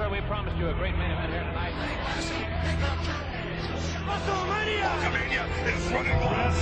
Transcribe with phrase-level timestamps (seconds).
[0.00, 1.74] sir, we promised you a great main event here tonight.
[4.88, 6.54] Hulkamania is running wild.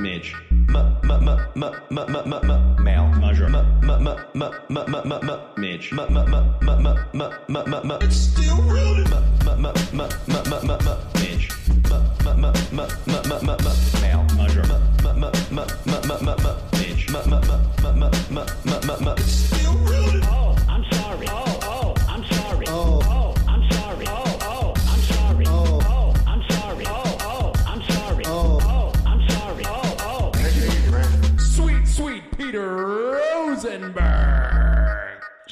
[0.00, 0.34] Midge.
[2.84, 3.08] Male.
[3.20, 3.48] Measure.
[5.56, 5.92] Midge.
[5.92, 5.92] Midge.
[5.92, 6.18] Male.
[10.34, 11.08] Measure.
[11.16, 11.53] Midge.
[20.26, 21.26] Oh, I'm sorry.
[21.30, 22.66] Oh, oh, I'm sorry.
[22.68, 24.06] Oh, I'm sorry.
[24.08, 25.44] Oh, oh, I'm sorry.
[25.46, 26.84] Oh, I'm sorry.
[26.86, 28.24] Oh, oh, I'm sorry.
[28.26, 29.64] Oh, I'm sorry.
[29.66, 30.32] Oh, oh.
[31.38, 34.02] Sweet, sweet Peter Rosenberg.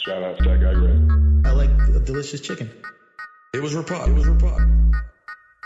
[0.04, 1.46] Shout out to that guy, Greg.
[1.46, 1.70] I like
[2.04, 2.70] delicious chicken.
[3.54, 4.09] It was Rapod.
[4.09, 4.93] It was Rapod.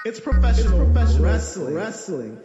[0.06, 1.74] It's professional, professional wrestling.
[1.74, 2.38] Wrestling.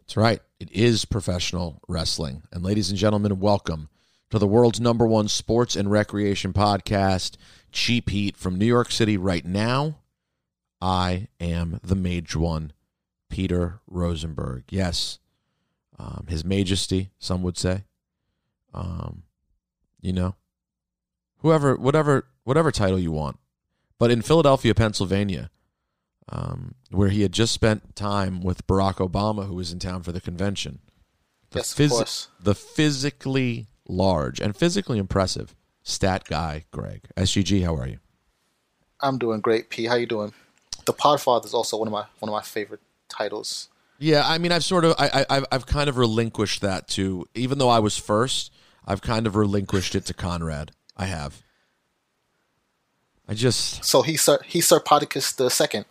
[0.00, 0.40] That's right.
[0.58, 2.44] It is professional wrestling.
[2.50, 3.90] And ladies and gentlemen, welcome
[4.30, 7.36] to the world's number one sports and recreation podcast,
[7.70, 9.98] Cheap Heat from New York City right now.
[10.80, 12.72] I am the mage one,
[13.28, 14.64] Peter Rosenberg.
[14.70, 15.18] Yes,
[15.98, 17.84] um, His Majesty, some would say.
[18.72, 19.24] Um,
[20.00, 20.34] you know,
[21.40, 23.38] whoever, whatever, whatever title you want.
[23.98, 25.50] But in Philadelphia, Pennsylvania,
[26.28, 30.12] um, where he had just spent time with Barack Obama, who was in town for
[30.12, 30.78] the convention.
[31.50, 32.28] The Yes, of course.
[32.40, 37.02] The physically large and physically impressive stat guy, Greg.
[37.16, 37.98] SGG, how are you?
[39.00, 39.86] I'm doing great, P.
[39.86, 40.32] How you doing?
[40.86, 43.68] The Podfather is also one of my one of my favorite titles.
[43.98, 47.24] Yeah, I mean, I've sort of, I, I, I've- I've kind of relinquished that to,
[47.36, 48.50] even though I was first,
[48.84, 50.72] I've kind of relinquished it to Conrad.
[50.96, 51.42] I have.
[53.28, 55.84] I just, So he's Sir he's Sir Podicus the second,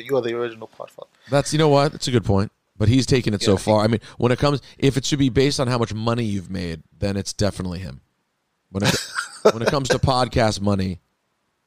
[0.00, 1.06] but you are the original Podfather.
[1.30, 1.92] that's, you know what?
[1.92, 2.50] That's a good point.
[2.76, 3.84] But he's taken it Yeah, so I far.
[3.84, 6.50] I mean, when it comes, if it should be based on how much money you've
[6.50, 8.00] made, then it's definitely him.
[8.70, 8.94] When it,
[9.52, 11.00] when it comes to podcast money,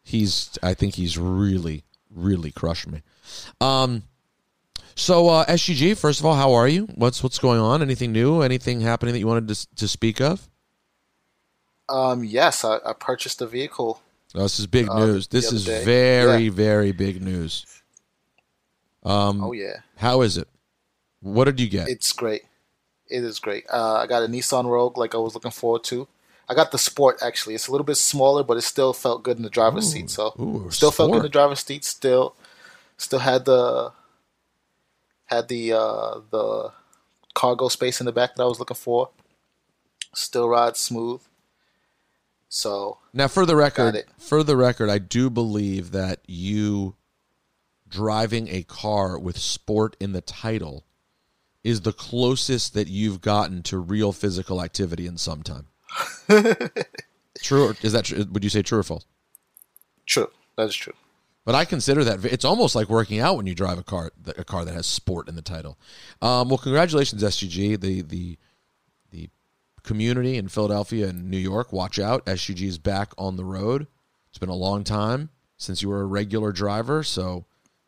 [0.01, 3.03] he's, I think he's really, really crushed me.
[3.61, 4.03] Um,
[4.95, 6.85] so uh, SGG, first of all, how are you?
[6.95, 7.81] What's what's going on?
[7.83, 8.41] Anything new?
[8.41, 10.49] Anything happening that you wanted to, to speak of?
[11.89, 14.01] Um, yes, I, I purchased a vehicle.
[14.35, 15.27] Oh, this is big Uh, news.
[15.27, 15.83] This is day.
[15.83, 16.51] very, Yeah.
[16.51, 17.65] very big news.
[19.03, 20.47] Um, Oh yeah, how is it?
[21.19, 21.87] What did you get?
[21.89, 22.43] it's great.
[23.09, 23.65] It is great.
[23.71, 26.07] Uh, I got a Nissan Rogue, like I was looking forward to.
[26.49, 27.55] I got the Sport actually.
[27.55, 30.09] It's a little bit smaller, but it still felt good in the driver's seat.
[30.09, 31.85] So ooh, still felt good in the driver's seat.
[31.85, 32.35] Still,
[32.97, 33.91] still had the
[35.25, 36.71] had the uh, the
[37.33, 39.09] cargo space in the back that I was looking for.
[40.13, 41.21] Still rides smooth.
[42.49, 46.95] So now, for the record, for the record, I do believe that you
[47.93, 50.85] driving a car with "sport" in the title
[51.63, 55.67] is the closest that you've gotten to real physical activity in some time.
[57.41, 57.69] true?
[57.69, 58.25] Or, is that true?
[58.31, 59.05] Would you say true or false?
[60.05, 60.93] true, that is true.
[61.45, 64.43] But I consider that it's almost like working out when you drive a car a
[64.43, 65.77] car that has sport in the title.
[66.21, 67.79] Um, well, congratulations, SGG.
[67.79, 68.37] The the
[69.11, 69.29] the
[69.83, 72.25] community in Philadelphia and New York, watch out.
[72.25, 73.87] SGG is back on the road.
[74.29, 77.45] It's been a long time since you were a regular driver, so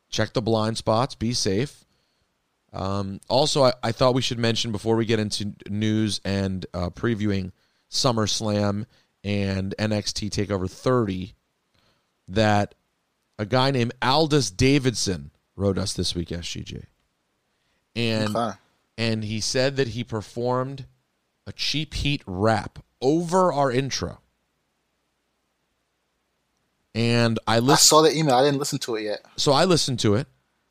[0.09, 1.15] check the blind spots.
[1.15, 1.85] Be safe.
[2.73, 6.89] Um, also, I, I thought we should mention before we get into news and uh,
[6.89, 7.51] previewing
[7.89, 8.85] SummerSlam
[9.23, 11.33] and NXT Takeover 30
[12.27, 12.75] that
[13.39, 16.83] a guy named Aldous Davidson wrote us this week, SGG.
[17.95, 18.57] And Okay.
[18.97, 20.85] and he said that he performed
[21.47, 24.19] a cheap heat rap over our intro.
[26.95, 28.35] And I I saw the email.
[28.35, 29.21] I didn't listen to it yet.
[29.35, 30.27] so I listened to it,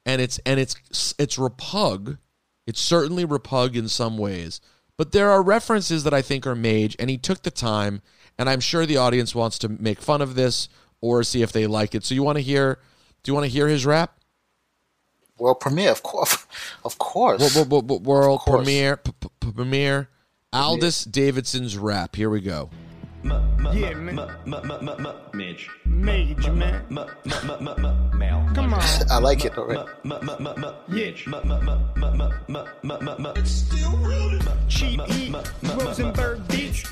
[0.07, 0.75] and it's and it's
[1.19, 2.19] it's repug.
[2.67, 4.61] It's certainly repug in some ways,
[4.97, 8.01] but there are references that I think are made, and he took the time,
[8.39, 10.71] and I'm sure the audience wants to make fun of this
[11.03, 12.05] or see if they like it.
[12.05, 12.79] So you want to hear?
[13.23, 14.19] Do you want to hear his rap?
[15.39, 16.47] World premiere, of course,
[16.85, 17.55] of course.
[17.55, 18.57] Wo- wo- wo- World course.
[18.65, 20.09] premiere, p- p- premiere.
[20.55, 22.15] Aldous Davidson's rap.
[22.17, 22.71] Here we go.
[23.25, 24.31] Yeah, man.
[25.33, 25.71] Midge.
[25.87, 26.83] Mage, man.
[28.15, 28.51] Male.
[28.55, 28.83] Come on.
[29.11, 29.83] I like it already.
[30.89, 31.27] Midge.
[34.69, 35.35] Cheap Heat.
[35.63, 36.85] Rosenberg Beach.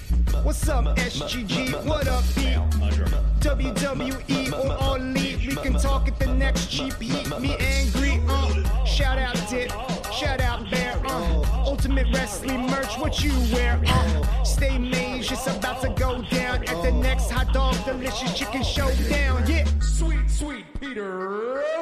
[0.42, 1.84] What's up, SGG?
[1.84, 2.58] What up, Pete?
[2.80, 3.04] Measure.
[3.40, 5.46] WWE or All Elite.
[5.46, 7.28] We can talk at the next Cheap Heat.
[7.40, 8.84] Me angry, uh.
[8.84, 9.70] Shout out Dip.
[10.12, 11.61] Shout out Bear, uh.
[11.82, 14.44] Ultimate Wrestling merch, what you wear, uh.
[14.44, 19.44] Stay mage, it's about to go down at the next hot dog delicious chicken showdown.
[19.48, 19.64] Yeah.
[19.80, 21.18] Sweet, sweet Peter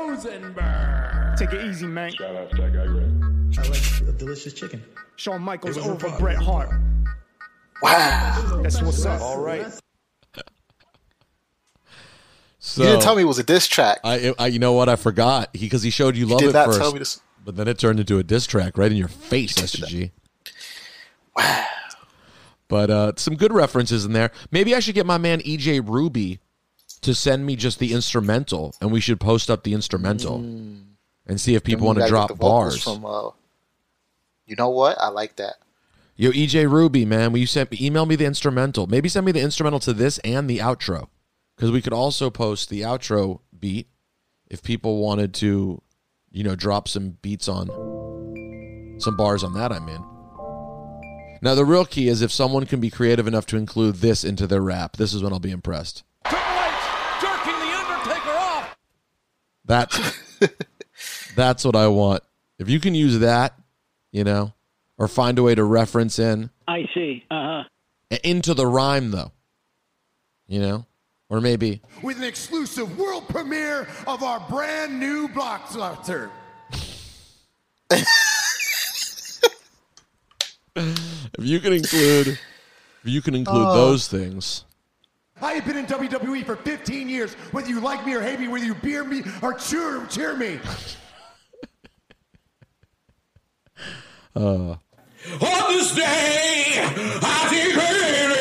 [0.08, 1.36] Rosenberg.
[1.36, 2.12] Take it easy, man.
[2.12, 3.10] Shout out Stack Guy Gray.
[3.58, 4.82] I like a delicious chicken.
[5.16, 6.70] Shawn Michaels over a Bret Hart.
[7.82, 8.60] Wow.
[8.62, 9.20] That's what's up.
[9.20, 9.66] All right.
[12.62, 14.00] So you didn't tell me it was a diss track.
[14.04, 14.90] I, I, you know what?
[14.90, 17.20] I forgot because he, showed you love did it not first, tell me this.
[17.44, 20.10] But then it turned into a diss track right in your face, SG.
[21.36, 21.66] Wow.
[22.68, 24.30] But uh, some good references in there.
[24.50, 26.38] Maybe I should get my man EJ Ruby
[27.00, 30.36] to send me just the instrumental, and we should post up the instrumental
[31.26, 32.82] and see if people want to drop bars.
[32.82, 33.30] From, uh,
[34.46, 34.98] you know what?
[35.00, 35.54] I like that.
[36.16, 38.86] Yo, EJ Ruby, man, will you send email me the instrumental?
[38.86, 41.08] Maybe send me the instrumental to this and the outro,
[41.56, 43.88] because we could also post the outro beat
[44.48, 45.80] if people wanted to,
[46.30, 47.68] you know, drop some beats on
[48.98, 49.72] some bars on that.
[49.72, 50.04] I'm in.
[51.42, 54.46] Now the real key is if someone can be creative enough to include this into
[54.46, 54.96] their rap.
[54.96, 56.04] This is when I'll be impressed.
[56.26, 58.76] Triple H jerking the Undertaker off.
[59.64, 60.18] That's
[61.34, 62.22] that's what I want.
[62.58, 63.58] If you can use that,
[64.12, 64.52] you know,
[64.98, 67.24] or find a way to reference in I see.
[67.30, 67.64] Uh
[68.10, 68.18] huh.
[68.22, 69.32] into the rhyme though.
[70.46, 70.86] You know?
[71.30, 76.28] Or maybe with an exclusive world premiere of our brand new blockbuster.
[80.78, 82.38] if you can include if
[83.04, 83.74] you can include oh.
[83.74, 84.64] those things.
[85.40, 87.32] I have been in WWE for 15 years.
[87.52, 90.58] Whether you like me or hate me, whether you beer me or cheer, cheer me.
[94.36, 94.76] Uh.
[95.40, 98.39] On this day, I declare.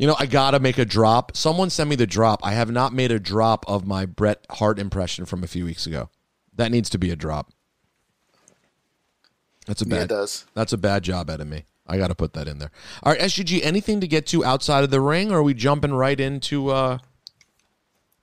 [0.00, 1.36] You know, I gotta make a drop.
[1.36, 2.40] Someone send me the drop.
[2.42, 5.86] I have not made a drop of my Bret Hart impression from a few weeks
[5.86, 6.08] ago.
[6.56, 7.52] That needs to be a drop.
[9.66, 10.02] That's a Yeah, bad.
[10.04, 10.46] it does.
[10.54, 11.66] That's a bad job out of me.
[11.86, 12.70] I got to put that in there.
[13.02, 13.62] All right, SGG.
[13.62, 16.70] Anything to get to outside of the ring, or are we jumping right into?
[16.70, 16.96] uh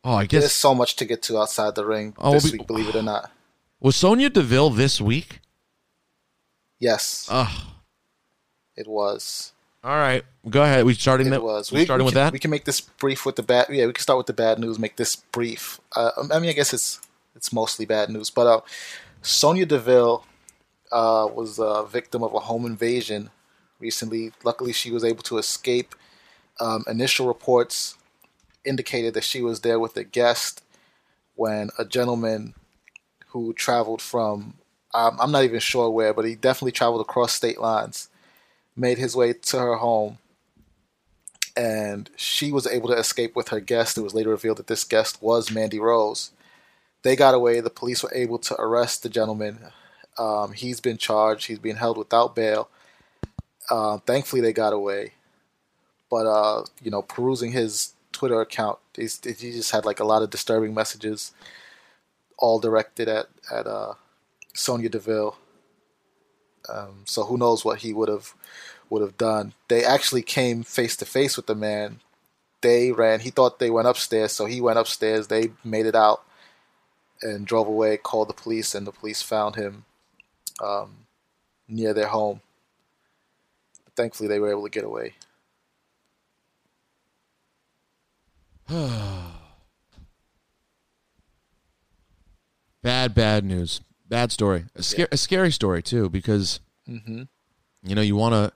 [0.03, 2.57] Oh, I guess There's so much to get to outside the ring Oh, this we-
[2.57, 3.29] week, believe it or not.
[3.79, 5.41] was Sonya Deville this week.
[6.79, 7.65] Yes, Ugh.
[8.75, 9.51] it was.
[9.87, 10.83] All right, go ahead.
[10.83, 11.41] We starting It that.
[11.41, 11.71] was.
[11.71, 12.33] We, starting with can, that.
[12.33, 13.67] We can make this brief with the bad.
[13.69, 14.77] Yeah, we can start with the bad news.
[14.77, 15.79] Make this brief.
[15.95, 16.99] Uh, I mean, I guess it's
[17.37, 18.29] it's mostly bad news.
[18.29, 18.59] But uh,
[19.21, 20.25] Sonya Deville
[20.91, 23.29] uh, was a victim of a home invasion
[23.79, 24.33] recently.
[24.43, 25.95] Luckily, she was able to escape.
[26.59, 27.95] Um, initial reports
[28.65, 30.65] indicated that she was there with a guest
[31.35, 32.55] when a gentleman
[33.27, 34.55] who traveled from
[34.93, 38.09] um, I'm not even sure where, but he definitely traveled across state lines,
[38.77, 40.19] made his way to her home,
[41.55, 43.97] and she was able to escape with her guest.
[43.97, 46.31] It was later revealed that this guest was Mandy Rose.
[47.01, 47.59] They got away.
[47.59, 49.59] The police were able to arrest the gentleman.
[50.17, 51.47] Um, he's been charged.
[51.47, 52.69] He's being held without bail.
[53.69, 55.13] Uh, thankfully, they got away.
[56.09, 60.29] But uh, you know, perusing his Twitter account, he just had like a lot of
[60.29, 61.33] disturbing messages,
[62.37, 63.93] all directed at at uh,
[64.53, 65.37] Sonya Deville.
[66.69, 68.33] Um, so who knows what he would have
[68.89, 69.53] would have done?
[69.67, 71.99] They actually came face to face with the man.
[72.61, 73.19] They ran.
[73.21, 75.27] He thought they went upstairs, so he went upstairs.
[75.27, 76.23] They made it out
[77.21, 77.97] and drove away.
[77.97, 79.85] Called the police, and the police found him
[80.63, 81.05] um,
[81.67, 82.41] near their home.
[83.83, 85.13] But thankfully, they were able to get away.
[92.83, 93.81] Bad, bad news.
[94.09, 94.65] Bad story.
[94.75, 97.27] A, sca- a scary story too, because you
[97.83, 98.53] know you want to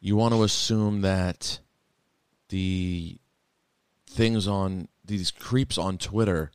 [0.00, 1.58] you want to assume that
[2.48, 3.18] the
[4.06, 6.50] things on these creeps on Twitter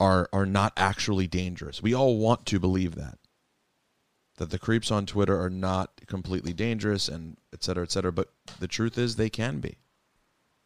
[0.00, 1.82] are are not actually dangerous.
[1.82, 3.18] We all want to believe that
[4.38, 8.10] that the creeps on Twitter are not completely dangerous and et cetera, et cetera.
[8.12, 9.76] But the truth is, they can be.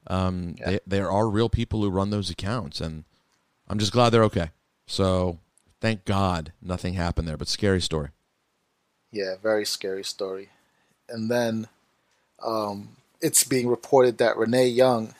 [0.06, 0.70] Um, Yeah.
[0.70, 3.04] they, there are real people who run those accounts, and
[3.68, 4.50] I'm just glad they're okay.
[4.86, 5.40] So
[5.86, 8.08] thank God nothing happened there, but scary story.
[9.12, 10.48] Yeah, very scary story.
[11.08, 11.68] And then
[12.44, 15.14] um, it's being reported that Renee Young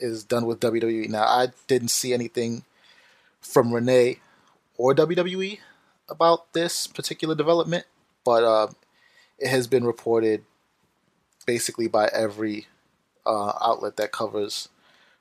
[0.00, 1.08] is done with WWE.
[1.08, 2.64] Now, I didn't see anything
[3.40, 4.18] from Renee
[4.76, 5.60] or WWE
[6.08, 7.84] about this particular development,
[8.24, 8.66] but uh,
[9.38, 10.44] it has been reported
[11.46, 12.66] basically by every
[13.24, 14.70] uh, outlet that covers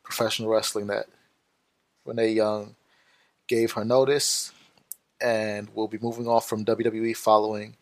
[0.01, 1.05] professional wrestling that
[2.07, 2.75] Renee Young
[3.47, 4.51] gave her notice
[5.21, 7.75] and we'll be moving off from WWE following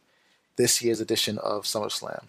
[0.56, 2.25] this year's edition of SummerSlam.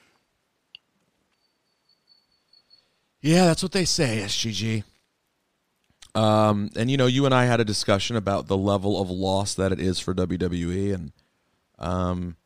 [3.21, 4.85] Yeah, that's what they say, SGG.
[6.15, 9.55] Um, and you know, you and I had a discussion about the level of loss
[9.55, 11.13] that it is for WWE, and
[11.79, 12.37] um,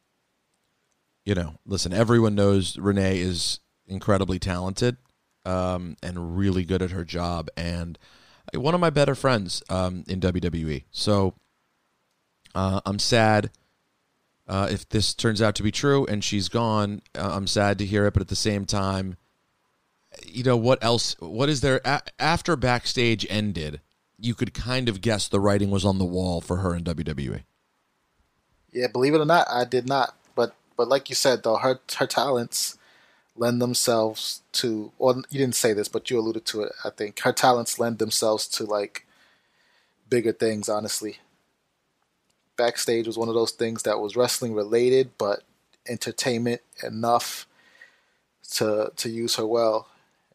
[1.24, 4.96] you know, listen, everyone knows Renee is incredibly talented,
[5.44, 7.98] um, and really good at her job, and
[8.54, 10.84] one of my better friends um, in WWE.
[10.90, 11.34] So,
[12.54, 13.50] Uh, I'm sad
[14.48, 17.02] uh, if this turns out to be true and she's gone.
[17.16, 19.16] Uh, I'm sad to hear it, but at the same time,
[20.26, 21.16] you know what else?
[21.20, 23.80] What is there a- after backstage ended?
[24.18, 27.42] You could kind of guess the writing was on the wall for her in WWE.
[28.72, 30.14] Yeah, believe it or not, I did not.
[30.34, 32.78] But but like you said, though, her her talents
[33.36, 34.92] lend themselves to.
[34.98, 36.72] Or you didn't say this, but you alluded to it.
[36.84, 39.06] I think her talents lend themselves to like
[40.08, 40.68] bigger things.
[40.68, 41.18] Honestly,
[42.62, 45.42] backstage was one of those things that was wrestling related, but
[45.88, 47.46] entertainment enough
[48.52, 49.88] to to use her well.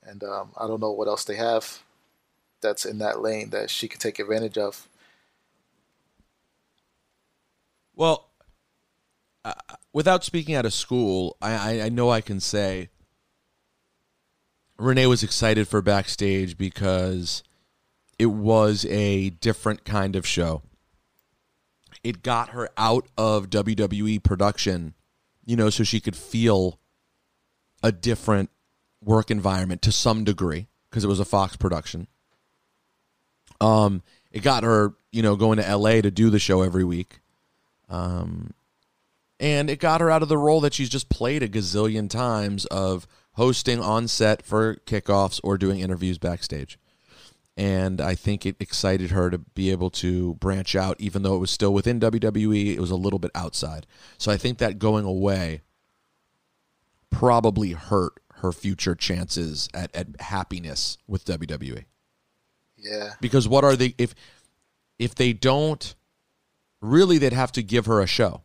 [0.04, 1.84] And um, I don't know what else they have
[2.62, 4.88] that's in that lane that she could take advantage of.
[7.96, 8.30] Well,
[9.46, 9.54] uh,
[9.94, 12.90] without speaking out of school, I, I, I know I can say
[14.78, 17.44] Renee was excited for backstage because
[18.20, 20.62] it was a different kind of show.
[22.08, 24.94] It got her out of WWE production,
[25.46, 26.80] you know, so she could feel
[27.84, 28.50] a different
[29.04, 32.08] work environment to some degree because it was a Fox production.
[33.60, 37.20] Um, it got her, you know, going to LA to do the show every week.
[37.90, 38.54] Um,
[39.38, 42.66] and it got her out of the role that she's just played a gazillion times
[42.68, 46.80] of hosting on set for kickoffs or doing interviews backstage.
[47.58, 51.40] And I think it excited her to be able to branch out, even though it
[51.40, 53.88] was still within WWE, it was a little bit outside.
[54.20, 55.64] So I think that going away
[57.10, 61.86] probably hurt her future chances at, at happiness with WWE.
[62.78, 63.14] Yeah.
[63.20, 64.14] Because what are they if
[65.00, 65.96] if they don't
[66.82, 68.44] really they'd have to give her a show.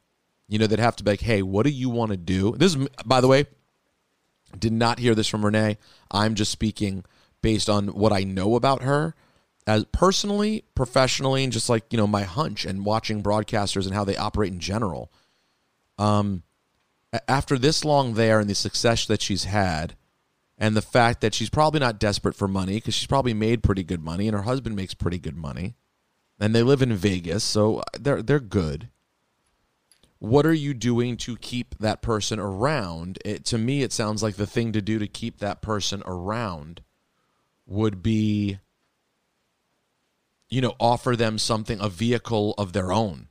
[0.49, 2.75] You know, they'd have to be like, "Hey, what do you want to do?" This
[2.75, 3.47] is by the way,
[4.59, 5.79] did not hear this from Renee.
[6.11, 7.05] I'm just speaking
[7.43, 9.15] based on what I know about her
[9.67, 14.05] as personally, professionally, and just like, you know, my hunch and watching broadcasters and how
[14.05, 15.13] they operate in general.
[15.99, 16.43] Um
[17.29, 19.95] after this long there and the success that she's had
[20.59, 23.83] and the fact that she's probably not desperate for money because she's probably made pretty
[23.83, 25.75] good money and her husband makes pretty good money
[26.41, 28.89] and they live in Vegas so they're they're good
[30.19, 34.37] what are you doing to keep that person around it, to me it sounds like
[34.37, 36.81] the thing to do to keep that person around
[37.67, 38.59] would be
[40.49, 43.29] you know offer them something a vehicle of their own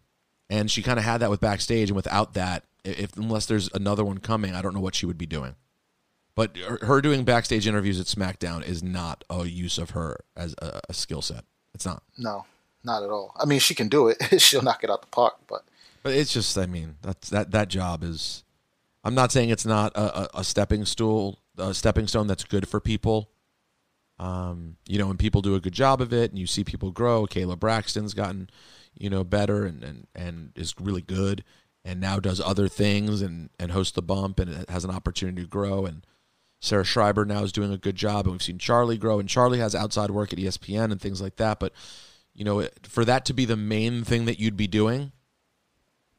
[0.49, 4.03] and she kind of had that with backstage and without that if unless there's another
[4.03, 5.55] one coming i don't know what she would be doing
[6.33, 10.79] but her, doing backstage interviews at smackdown is not a use of her as a,
[10.89, 12.45] a skill set it's not No,
[12.83, 13.33] not at all.
[13.37, 14.17] I mean, she can do it.
[14.41, 15.63] She'll knock it out the park, but
[16.03, 18.43] but it's just i mean that's that that job is
[19.03, 22.67] i'm not saying it's not a, a, a stepping stool a stepping stone that's good
[22.67, 23.29] for people
[24.21, 26.91] um, you know, when people do a good job of it and you see people
[26.91, 28.51] grow, Kayla Braxton's gotten,
[28.93, 31.43] you know, better and, and, and is really good
[31.83, 35.47] and now does other things and, and hosts the bump and has an opportunity to
[35.47, 35.87] grow.
[35.87, 36.05] And
[36.59, 38.25] Sarah Schreiber now is doing a good job.
[38.25, 41.37] And we've seen Charly grow and Charly has outside work at ESPN and things like
[41.37, 41.59] that.
[41.59, 41.73] But,
[42.35, 45.13] you know, for that to be the main thing that you'd be doing,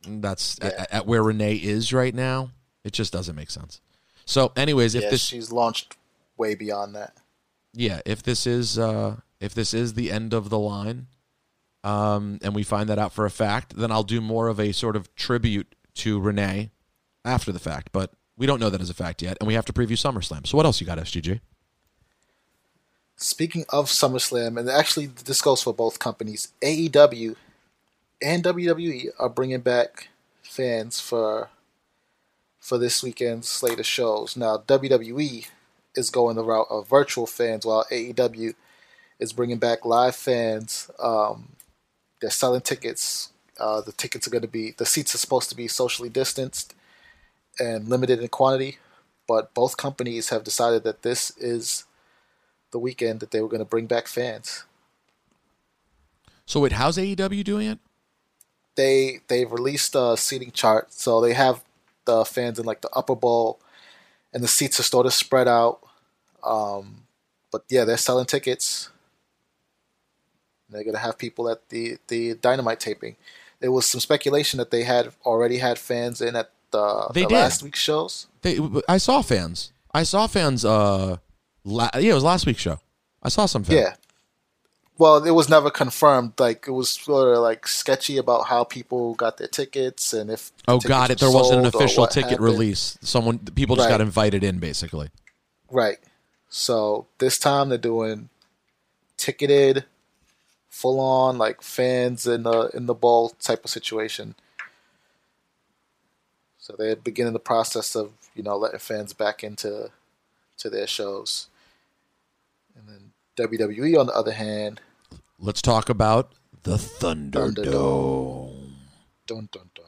[0.04, 2.50] that's at, at where Renee is right now.
[2.82, 3.80] It just doesn't make sense.
[4.25, 5.97] So, anyways, if yeah, this she's launched
[6.37, 7.16] way beyond that.
[7.75, 11.07] Yeah, if this is uh, if this is the end of the line,
[11.85, 14.73] um, and we find that out for a fact, then I'll do more of a
[14.73, 16.71] sort of tribute to Renee
[17.25, 17.91] after the fact.
[17.93, 20.47] But we don't know that as a fact yet, and we have to preview SummerSlam.
[20.47, 21.41] So what else you got, SGG?
[23.17, 27.37] Speaking of SummerSlam, and actually this goes for both companies, AEW
[28.21, 30.09] and WWE are bringing back
[30.43, 31.50] fans for
[32.61, 34.37] for this weekend's slate of shows.
[34.37, 35.47] Now WWE
[35.94, 38.54] is going the route of virtual fans, while AEW
[39.18, 40.90] is bringing back live fans.
[40.99, 41.50] Um,
[42.20, 43.30] they're selling tickets.
[43.58, 46.75] Uh, the tickets are going to be the seats are supposed to be socially distanced
[47.58, 48.78] and limited in quantity,
[49.28, 51.84] but both companies have decided that this is
[52.70, 54.64] the weekend that they were going to bring back fans.
[56.46, 57.78] So wait, how's AEW doing it?
[58.75, 61.62] They they've released a seating chart, so they have
[62.04, 63.61] the fans in like the upper bowl,
[64.33, 65.81] and the seats are sort of spread out.
[66.43, 67.05] Um,
[67.51, 68.89] but yeah, they're selling tickets.
[70.71, 73.17] They're gonna have people at the the dynamite taping.
[73.61, 77.29] There was some speculation that they had already had fans in at the, They the
[77.29, 77.35] did.
[77.35, 78.27] last week's shows.
[78.41, 78.59] They,
[78.89, 79.73] I saw fans.
[79.95, 80.65] I saw fans.
[80.65, 81.19] Uh,
[81.65, 82.81] la- yeah, it was last week's show.
[83.23, 83.79] I saw some fans.
[83.79, 83.95] Yeah.
[84.99, 86.34] Well, it was never confirmed.
[86.38, 90.52] Like it was sort of like sketchy about how people got their tickets and if.
[90.68, 91.18] Oh, god, it.
[91.18, 92.44] There wasn't an official ticket happened.
[92.44, 92.99] release.
[93.00, 93.94] Someone, people just Right.
[93.94, 95.08] got invited in, basically.
[95.70, 95.99] Right.
[96.49, 98.28] So this time they're doing
[99.16, 99.84] ticketed
[100.68, 104.34] full on like fans in the in the ball type of situation.
[106.58, 109.90] So they're beginning the process of you know letting fans back into
[110.58, 111.49] to their shows.
[112.76, 114.81] And then WWE on the other hand,
[115.39, 117.55] Let's talk about the Thunderdome.
[117.55, 118.71] Thunderdome.
[119.27, 119.85] dun dun dun.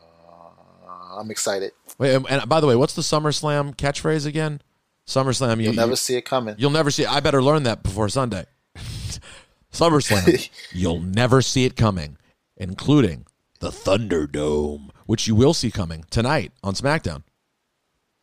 [1.17, 1.71] I'm excited.
[1.99, 4.61] Wait, and, and by the way, what's the SummerSlam catchphrase again?
[5.07, 5.59] SummerSlam.
[5.59, 6.57] You, You'll never you- see it coming.
[6.59, 7.07] You'll never see.
[7.07, 8.47] I better learn that before Sunday.
[9.73, 10.51] SummerSlam.
[10.73, 12.17] you'll never see it coming,
[12.57, 13.27] including
[13.61, 17.23] the Thunderdome, which you will see coming tonight on SmackDown.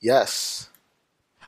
[0.01, 0.67] Yes.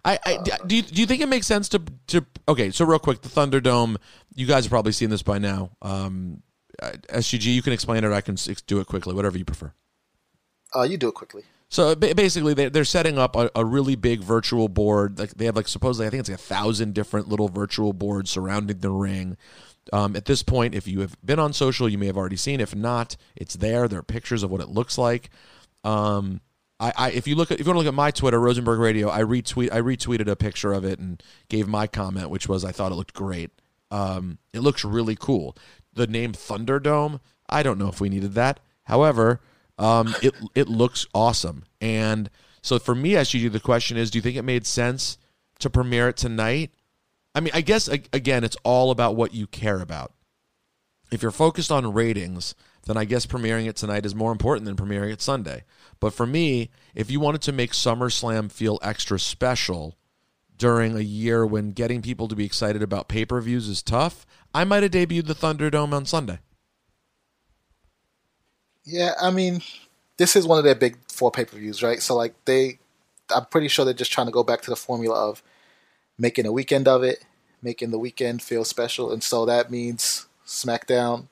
[0.05, 0.75] I, I do.
[0.75, 2.25] You, do you think it makes sense to to?
[2.48, 3.95] Okay, so real quick, the Thunderdome.
[4.36, 5.72] You guys have probably seen this by now.
[5.81, 6.41] Um,
[6.81, 8.12] uh, SGG, you can explain it.
[8.12, 8.36] I can
[8.67, 9.72] do it quickly, whatever you prefer.
[10.75, 11.43] Uh, you do it quickly.
[11.69, 15.17] So basically, they- they're setting up a, a really big virtual board.
[15.17, 18.29] Like they have like supposedly, I think it's like a thousand different little virtual boards
[18.29, 19.38] surrounding the ring.
[19.91, 22.60] Um, at this point, if you have been on social, you may have already seen.
[22.62, 23.88] If not, it's there.
[23.88, 25.29] There are pictures of what it looks like.
[25.83, 26.41] Um,
[26.83, 28.79] I, I if you look at if you want to look at my Twitter, Rosenberg
[28.79, 32.65] Radio, I retweet I retweeted a picture of it and gave my comment, which was
[32.65, 33.51] I thought it looked great.
[33.89, 35.55] Um, it looks really cool.
[35.93, 38.59] The name Thunderdome, I don't know if we needed that.
[38.83, 39.39] However,
[39.77, 41.63] um, it it looks awesome.
[41.79, 42.29] And
[42.61, 45.17] so for me, SGG, the question is, do you think it made sense
[45.59, 46.71] to premiere it tonight?
[47.33, 50.11] I mean, I guess again, it's all about what you care about.
[51.11, 54.75] If you're focused on ratings, then I guess premiering it tonight is more important than
[54.75, 55.63] premiering it Sunday.
[55.99, 59.97] But for me, if you wanted to make SummerSlam feel extra special
[60.57, 64.25] during a year when getting people to be excited about pay per views is tough,
[64.53, 66.39] I might have debuted the Thunderdome on Sunday.
[68.83, 69.61] Yeah, I mean,
[70.17, 72.01] this is one of their big four pay per views, right?
[72.01, 72.79] So like they,
[73.33, 75.41] I'm pretty sure they're just trying to go back to the formula of
[76.17, 77.23] making a weekend of it,
[77.61, 81.27] making the weekend feel special, and so that means SmackDown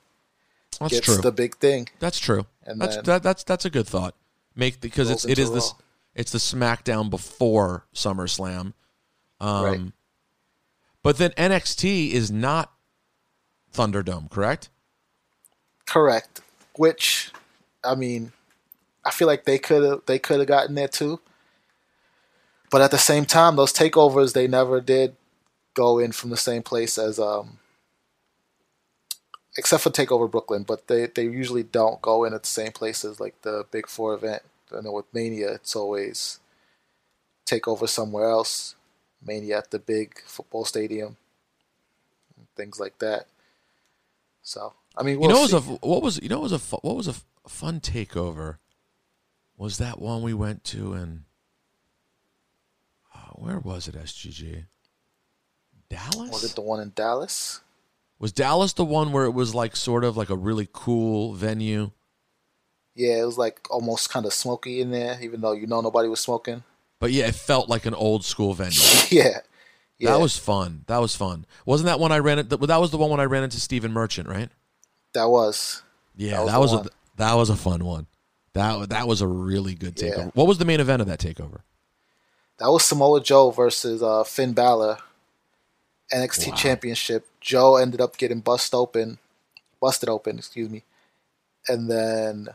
[0.78, 1.16] That's true.
[1.18, 1.88] the big thing.
[1.98, 2.46] That's true.
[2.64, 4.14] And that's that, that's that's a good thought.
[4.54, 5.74] Make because it's it is this
[6.14, 8.74] it's the SmackDown before SummerSlam.
[9.40, 9.80] Um, Right.
[11.02, 12.72] But then NXT is not
[13.74, 14.68] Thunderdome, correct?
[15.86, 16.40] Correct.
[16.76, 17.32] Which,
[17.82, 18.32] I mean,
[19.04, 21.20] I feel like they could have they could have gotten there too.
[22.70, 25.16] But at the same time, those takeovers they never did
[25.74, 27.58] go in from the same place as um,
[29.56, 30.62] except for Takeover Brooklyn.
[30.62, 34.14] But they they usually don't go in at the same places like the Big Four
[34.14, 34.42] event.
[34.76, 36.40] I know with Mania, it's always
[37.46, 38.74] Takeover somewhere else.
[39.24, 41.16] Mania at the big football stadium,
[42.56, 43.26] things like that.
[44.42, 45.56] So I mean, we'll you know, what see.
[45.56, 47.14] was a what was you know what was a fu- what was a
[47.48, 48.56] fun takeover?
[49.56, 51.24] Was that one we went to and
[53.14, 53.94] uh, where was it?
[53.94, 54.64] SGG
[55.88, 57.60] Dallas Was it the one in Dallas?
[58.22, 61.90] Was Dallas the one where it was like sort of like a really cool venue.
[62.94, 66.08] Yeah, it was like almost kind of smoky in there, even though you know nobody
[66.08, 66.62] was smoking.
[67.00, 68.78] But yeah, it felt like an old school venue.
[69.10, 69.40] yeah,
[69.98, 70.84] yeah, That was fun.
[70.86, 71.46] That was fun.
[71.66, 72.48] Wasn't that one I ran it?
[72.48, 74.48] That was the one when I ran into Stephen Merchant, right?
[75.14, 75.82] that was.
[76.16, 78.06] Yeah, That that was was, a, that was a fun one.
[78.52, 80.16] That that was a really good takeover.
[80.26, 80.30] Yeah.
[80.34, 81.62] What was the main event of that takeover?
[82.58, 84.98] That was Samoa Joe versus uh, Finn Balor,
[86.12, 87.26] NXT Championship.
[87.40, 89.18] Joe ended up getting bust open,
[89.80, 90.84] busted open, excuse me,
[91.68, 92.48] and then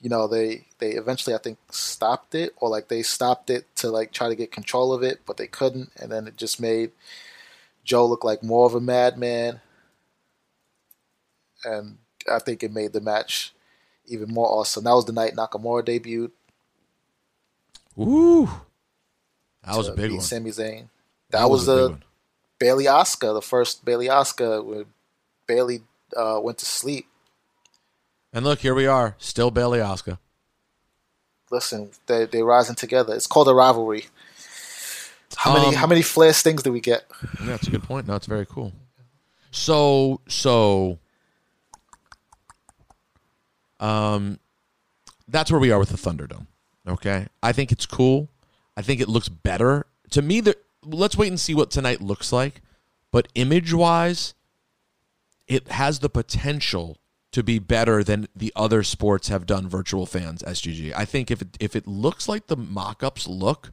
[0.00, 3.90] you know they they eventually I think stopped it or like they stopped it to
[3.90, 6.92] like try to get control of it, but they couldn't, and then it just made
[7.84, 9.60] Joe look like more of a madman,
[11.64, 11.98] and
[12.30, 13.54] I think it made the match
[14.06, 14.84] even more awesome.
[14.84, 16.30] That was the night Nakamura debuted.
[17.98, 18.50] Ooh,
[19.62, 20.20] that was a big one.
[20.20, 20.88] Sami Zayn.
[21.30, 22.03] That, was, a big the one.
[22.64, 24.86] Bayley Asuka, the first Bayley Asuka when
[25.46, 25.82] Bayley
[26.16, 27.06] uh, went to sleep.
[28.32, 30.16] And look, here we are, still Bayley Asuka.
[31.50, 33.14] Listen, they they rising together.
[33.14, 34.06] It's called a rivalry.
[35.36, 37.04] How many Um, how many Flair stings do we get?
[37.40, 38.06] Yeah, that's a good point.
[38.08, 38.72] No, it's very cool.
[39.50, 40.98] So so,
[43.78, 44.38] um,
[45.28, 46.46] that's where we are with the Thunderdome.
[46.88, 48.30] Okay, I think it's cool.
[48.74, 50.40] I think it looks better to me.
[50.40, 52.62] That let's wait and see what tonight looks like.
[53.10, 54.34] But image wise,
[55.46, 56.98] it has the potential
[57.32, 60.92] to be better than the other sports have done virtual fans SGG.
[60.96, 63.72] I think if it, if it looks like the mock-ups look,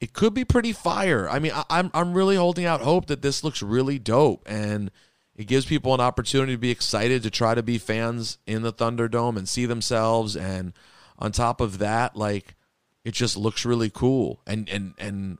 [0.00, 1.28] it could be pretty fire.
[1.28, 4.90] I mean, I, I'm I'm really holding out hope that this looks really dope and
[5.36, 8.72] it gives people an opportunity to be excited to try to be fans in the
[8.72, 10.72] Thunderdome and see themselves and
[11.18, 12.56] on top of that, like
[13.04, 14.40] it just looks really cool.
[14.46, 15.38] And and and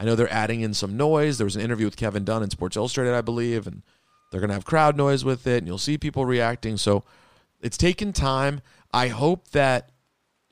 [0.00, 1.36] I know they're adding in some noise.
[1.36, 3.82] There was an interview with Kevin Dunn in Sports Illustrated, I believe, and
[4.30, 6.78] They're going to have crowd noise with it, and you'll see people reacting.
[6.78, 7.04] So
[7.60, 8.62] it's taken time.
[8.92, 9.90] I hope that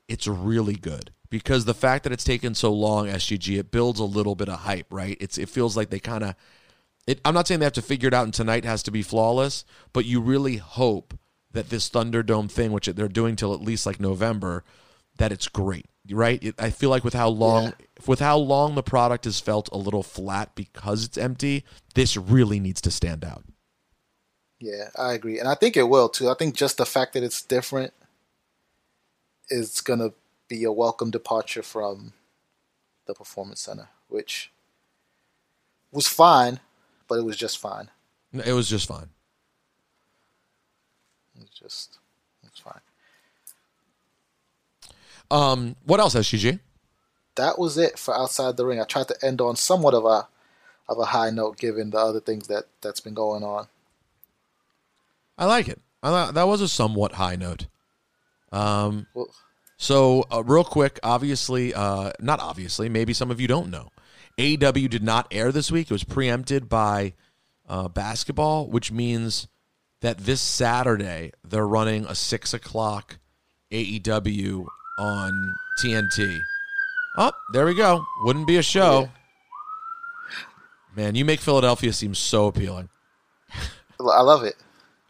[0.07, 4.05] it's really good because the fact that it's taken so long, SGG, it builds a
[4.05, 5.17] little bit of hype, right?
[5.19, 6.35] It's it feels like they kind of.
[7.25, 9.65] I'm not saying they have to figure it out, and tonight has to be flawless,
[9.93, 11.17] but you really hope
[11.53, 14.63] that this Thunderdome thing, which they're doing till at least like November,
[15.17, 16.43] that it's great, right?
[16.43, 17.71] It, I feel like with how long Yeah.
[18.07, 21.63] With how long the product has felt a little flat because it's empty,
[21.95, 23.43] this really needs to stand out.
[24.59, 26.29] Yeah, I agree, and I think it will too.
[26.29, 27.93] I think just the fact that it's different
[29.49, 30.11] is gonna
[30.49, 32.13] be a welcome departure from
[33.07, 34.51] the performance center, which
[35.91, 36.59] was fine,
[37.07, 37.89] but it was just fine.
[38.33, 39.09] It was just fine.
[41.35, 41.97] It was just
[42.43, 42.81] it was fine.
[45.31, 46.59] Um, what else, SGG?
[47.39, 48.81] That was it for outside the ring.
[48.81, 50.27] I tried to end on somewhat of a
[50.89, 53.67] of a high note, given the other things that that's been going on.
[55.37, 55.79] I like it.
[56.03, 57.67] I that was a somewhat high note.
[58.51, 59.29] Um, Well,
[59.77, 63.87] so uh, real quick, obviously, uh, not obviously, maybe some of you don't know.
[64.37, 65.89] AEW did not air this week.
[65.89, 67.13] It was preempted by
[67.67, 69.47] uh, basketball, which means
[70.01, 73.19] that this Saturday they're running a six o'clock
[73.71, 74.65] AEW
[74.99, 76.39] on TNT.
[77.21, 78.05] Oh, there we go.
[78.23, 79.09] Wouldn't be a show.
[80.95, 82.87] Man, you make Philadelphia seem so appealing.
[83.99, 84.55] I love it.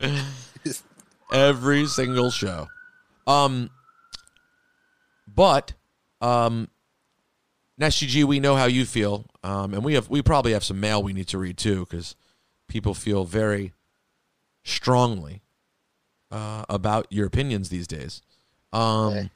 [1.32, 2.68] every single show.
[3.28, 3.70] Um,
[5.28, 5.74] but
[6.20, 6.70] um,
[7.80, 11.04] SGG, we know how you feel, um, and we have we probably have some mail
[11.04, 12.16] we need to read too because
[12.68, 13.74] people feel very
[14.64, 15.44] strongly
[16.32, 18.24] uh, about your opinions these days.
[18.74, 19.30] Um, Okay.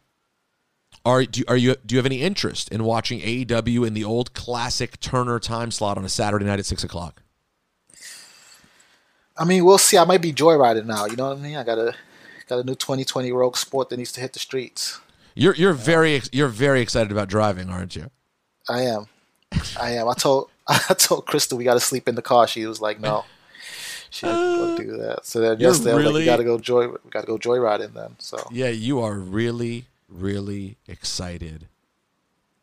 [1.05, 4.33] Are do are you do you have any interest in watching AEW in the old
[4.33, 7.21] classic Turner time slot on a Saturday night at six o'clock?
[9.37, 9.97] I mean, we'll see.
[9.97, 11.05] I might be joyriding now.
[11.05, 11.55] You know what I mean?
[11.57, 11.95] I got a
[12.47, 14.99] got a new 2020 Rogue Sport that needs to hit the streets.
[15.35, 18.11] You're you're very you're very excited about driving, aren't you?
[18.69, 19.07] I am.
[19.79, 20.07] I am.
[20.07, 22.47] I told I told Crystal we got to sleep in the car.
[22.47, 23.25] She was like, "No,
[24.11, 26.37] she didn't want to do that." So then yesterday, I was like, really- "We got
[26.37, 26.87] to go joy.
[26.87, 31.67] We got to go joyriding then." So Yeah, you are really, really excited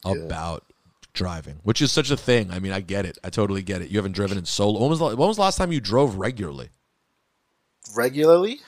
[0.05, 0.65] about
[1.13, 2.51] driving, which is such a thing.
[2.51, 3.19] I mean, I get it.
[3.25, 3.91] I totally get it.
[3.91, 4.83] You haven't driven in so long.
[4.83, 6.71] When was the, when was the last time you drove regularly?
[7.95, 8.61] regularly,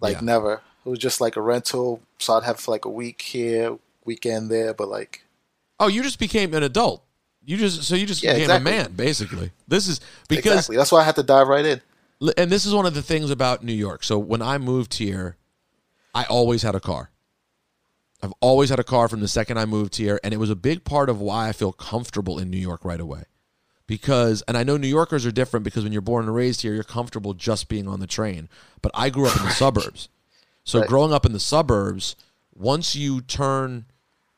[0.00, 0.20] like Yeah.
[0.22, 0.62] never.
[0.84, 2.00] It was just like a rental.
[2.18, 5.24] So I'd have for like a week here, weekend there, but like
[5.78, 7.02] Oh, you just became an adult.
[7.44, 8.72] You just so you just Yeah, became exactly.
[8.72, 9.50] a man, basically.
[9.68, 10.76] This is because exactly.
[10.76, 11.80] That's why I had to dive right in.
[12.36, 14.04] And this is one of the things about New York.
[14.04, 15.36] So when I moved here,
[16.14, 17.09] I always had a car.
[18.22, 20.56] I've always had a car from the second I moved here, and it was a
[20.56, 23.24] big part of why I feel comfortable in New York right away.
[23.86, 26.74] Because, and I know New Yorkers are different because when you're born and raised here,
[26.74, 28.48] you're comfortable just being on the train.
[28.82, 30.08] But I grew up in the suburbs.
[30.62, 30.88] So Right.
[30.88, 32.14] growing up in the suburbs,
[32.54, 33.86] once you turn,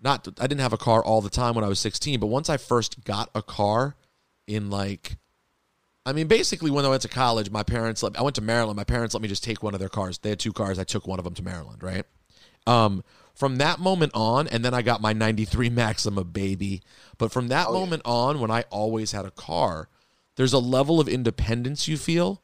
[0.01, 2.49] not, I didn't have a car all the time when I was 16, but once
[2.49, 3.97] I first got a car
[4.47, 5.16] in like,
[6.07, 8.77] I mean, basically, when I went to college, my parents let I went to Maryland.
[8.77, 10.18] My parents let me just take one of their cars.
[10.18, 10.79] They had two cars.
[10.79, 12.05] I took one of them to Maryland, right?
[12.66, 16.83] Um, from that moment on, and then I got my 93 Maxima baby.
[17.18, 19.88] But from that moment on, when I always had a car,
[20.37, 22.42] there's a level of independence you feel.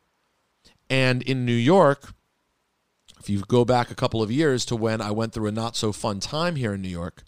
[0.91, 2.15] And in New York,
[3.21, 5.77] if you go back a couple of years to when I went through a not
[5.77, 7.25] so fun time here in New York,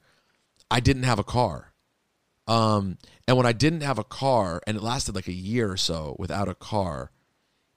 [0.71, 1.73] I didn't have a car.
[2.47, 5.77] Um, and when I didn't have a car, and it lasted like a year or
[5.77, 7.11] so without a car,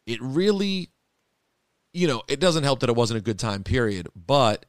[0.06, 0.90] it really,
[1.92, 4.66] you know, it doesn't help that it wasn't a good time period, but,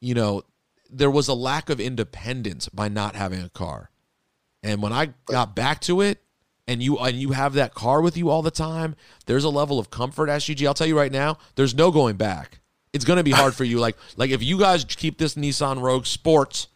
[0.00, 0.42] you know,
[0.90, 3.90] there was a lack of independence by not having a car.
[4.62, 6.22] And when I got back to it,
[6.68, 9.78] and you and you have that car with you all the time, there's a level
[9.78, 10.66] of comfort, SGG.
[10.66, 12.58] I'll tell you right now, there's no going back.
[12.92, 13.78] It's gonna be hard for you.
[13.78, 16.68] Like like if you guys keep this Nissan Rogue Sports,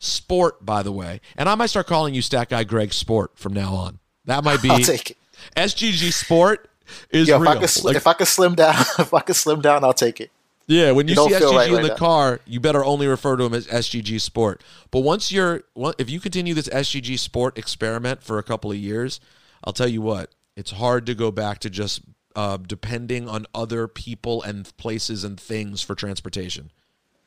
[0.00, 3.52] Sport, by the way, and I might start calling you Stat Guy Greg Sport from
[3.52, 3.98] now on.
[4.24, 5.16] That might be I'll take it.
[5.56, 6.68] SGG Sport
[7.10, 7.50] is Yo, if real.
[7.50, 10.20] I could, Like, if I could slim down, if I could slim down, I'll take
[10.20, 10.30] it.
[10.70, 11.96] Yeah, when you, You see SGG right in right the now.
[11.96, 14.62] car, you better only refer to him as SGG Sport.
[14.90, 18.76] But once you're, well, if you continue this SGG Sport experiment for a couple of
[18.76, 19.20] years,
[19.64, 22.02] I'll tell you what, it's hard to go back to just
[22.36, 26.70] uh, depending on other people and places and things for transportation.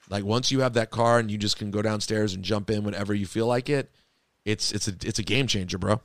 [0.10, 2.84] Like once you have that car and you just can go downstairs and jump in
[2.84, 3.92] whenever you feel like it,
[4.46, 6.02] it's it's a it's a game changer, bro.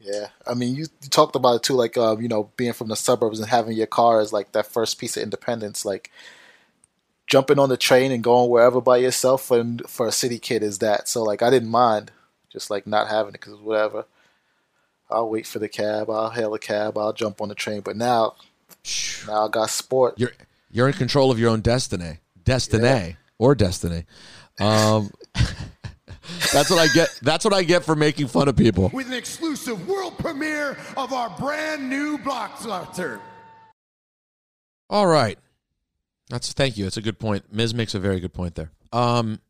[0.00, 2.88] Yeah, I mean, you, you talked about it too, like um, you know, being from
[2.88, 5.84] the suburbs and having your car as like that first piece of independence.
[5.84, 6.10] Like
[7.30, 10.78] jumping on the train and going wherever by yourself, and for a city kid is
[10.80, 11.08] that.
[11.08, 12.10] So like, I didn't mind
[12.52, 14.04] just like not having it because whatever.
[15.08, 16.10] I'll wait for the cab.
[16.10, 16.98] I'll hail a cab.
[16.98, 17.80] I'll jump on the train.
[17.80, 18.34] But now
[19.26, 20.14] Now I got sport.
[20.18, 20.32] You're
[20.70, 23.12] you're in control of your own destiny, destiny Yeah.
[23.38, 24.04] or destiny.
[24.60, 25.10] Um,
[26.52, 27.08] that's what I get.
[27.22, 28.88] That's what I get for making fun of people.
[28.92, 33.18] With an exclusive world premiere of our brand new blockbuster.
[34.88, 35.38] All right,
[36.30, 36.84] that's thank you.
[36.84, 37.52] That's a good point.
[37.52, 38.70] Miz makes a very good point there.
[38.92, 39.40] Um,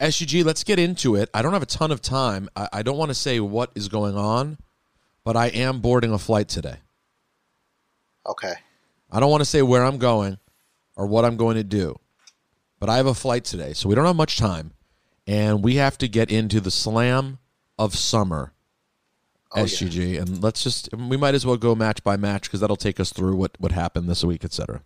[0.00, 1.28] SUG, let's get into it.
[1.34, 2.48] I don't have a ton of time.
[2.54, 4.58] I, I don't want to say what is going on,
[5.24, 6.76] but I am boarding a flight today.
[8.26, 8.54] Okay.
[9.10, 10.38] I don't want to say where I'm going
[10.96, 11.98] or what I'm going to do,
[12.78, 14.72] but I have a flight today, so we don't have much time,
[15.26, 17.38] and we have to get into the slam
[17.78, 18.52] of summer.
[19.52, 22.76] Oh, SGG, and let's just we might as well go match by match because that'll
[22.76, 24.82] take us through what what happened this week, etc.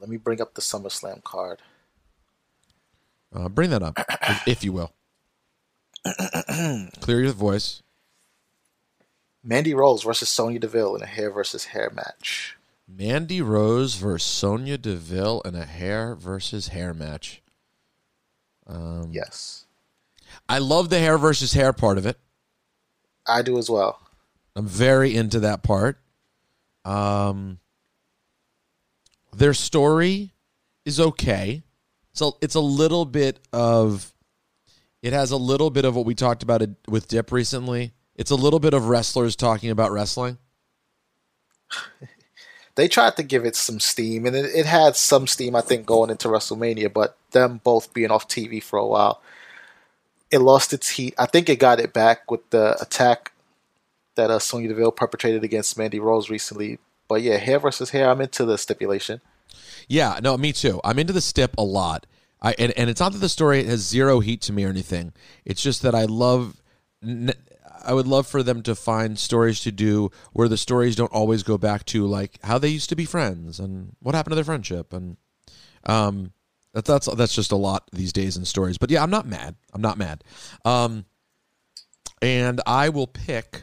[0.00, 1.60] Let me bring up the SummerSlam card.
[3.34, 4.92] Uh, bring that up, if- if you will.
[7.00, 7.82] Clear your voice.
[9.42, 12.56] Mandy Rose versus Sonya Deville in a hair versus hair match.
[12.86, 17.42] Mandy Rose versus Sonya Deville in a hair versus hair match.
[18.66, 19.66] Um, Yes.
[20.48, 22.18] I love the hair versus hair part of it.
[23.26, 24.00] I do as well.
[24.56, 25.98] I'm very into that part.
[26.84, 27.58] Um,
[29.38, 30.32] their story
[30.84, 31.62] is okay.
[32.12, 34.12] So it's a little bit of,
[35.02, 37.92] it has a little bit of what we talked about with Dip recently.
[38.16, 40.38] It's a little bit of wrestlers talking about wrestling.
[42.78, 45.84] They tried to give it some steam, and it, it had some steam, I think,
[45.84, 49.20] going into WrestleMania, but them both being off TV for a while,
[50.30, 51.12] it lost its heat.
[51.18, 53.32] I think it got it back with the attack
[54.14, 56.78] that uh, Sonya Deville perpetrated against Mandy Rose recently.
[57.08, 59.20] But yeah, hair versus hair, I'm into the stipulation.
[59.88, 60.80] Yeah, no, me too.
[60.84, 62.06] I'm into the stip a lot.
[62.40, 65.12] I and, and it's not that the story has zero heat to me or anything.
[65.44, 66.62] It's just that I love.
[67.84, 71.42] I would love for them to find stories to do where the stories don't always
[71.42, 74.44] go back to like how they used to be friends and what happened to their
[74.44, 75.16] friendship and
[75.84, 76.32] um
[76.74, 78.78] that, that's that's just a lot these days in stories.
[78.78, 79.56] But yeah, I'm not mad.
[79.72, 80.22] I'm not mad.
[80.64, 81.06] Um,
[82.20, 83.62] and I will pick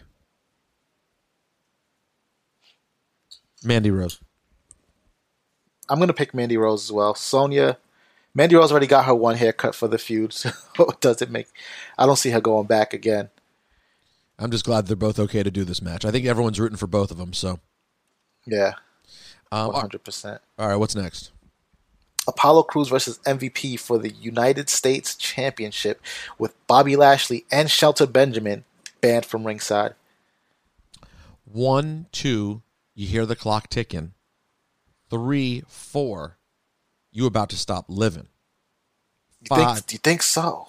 [3.66, 4.20] Mandy Rose.
[5.90, 7.16] I'm gonna pick Mandy Rose as well.
[7.16, 7.78] Sonya,
[8.34, 11.48] Mandy Rose already got her one haircut for the feud, so it doesn't make.
[11.98, 13.30] I don't see her going back again.
[14.38, 16.04] I'm just glad they're both okay to do this match.
[16.04, 17.32] I think everyone's rooting for both of them.
[17.34, 17.60] So,
[18.46, 18.74] Yeah,
[19.52, 20.42] um, one all hundred percent.
[20.60, 21.32] All right, what's next?
[22.28, 26.02] Apollo Crews versus MVP for the United States Championship
[26.40, 28.64] with Bobby Lashley and Shelton Benjamin
[29.00, 29.94] banned from ringside.
[31.46, 32.64] One, two,
[32.96, 34.14] you hear the clock ticking.
[35.10, 36.38] Three, four,
[37.12, 38.28] you about to stop living.
[39.42, 40.68] You think, do you think so?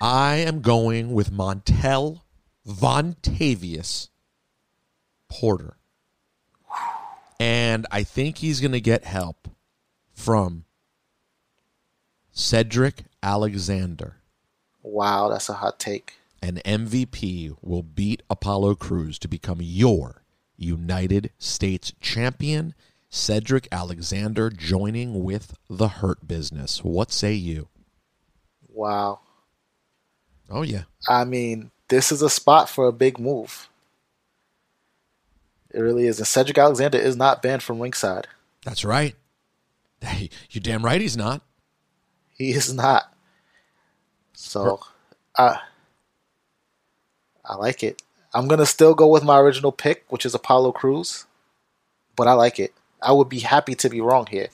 [0.00, 2.22] I am going with Montel
[2.66, 4.08] Vontavious
[5.28, 5.76] Porter.
[7.38, 9.48] And I think he's going to get help
[10.12, 10.64] from
[12.32, 14.16] Cedric Alexander.
[14.82, 16.14] Wow, that's a hot take.
[16.40, 20.23] An MVP will beat Apollo Crews to become your
[20.56, 22.74] United States champion.
[23.10, 26.82] Cedric Alexander joining with the Hurt Business.
[26.82, 27.68] What say you?
[28.68, 29.20] Wow.
[30.50, 30.84] Oh, yeah.
[31.08, 33.68] I mean, this is a spot for a big move.
[35.72, 36.18] It really is.
[36.18, 38.26] And Cedric Alexander is not banned from ringside.
[38.64, 39.14] That's right.
[40.00, 41.42] Hey, you damn right he's not.
[42.36, 43.12] He is not.
[44.32, 44.80] So,
[45.38, 45.58] I
[47.44, 48.02] I like it.
[48.34, 51.26] I'm gonna still go with my original pick, which is Apollo Crews,
[52.16, 52.74] but I like it.
[53.00, 54.48] I would be happy to be wrong here.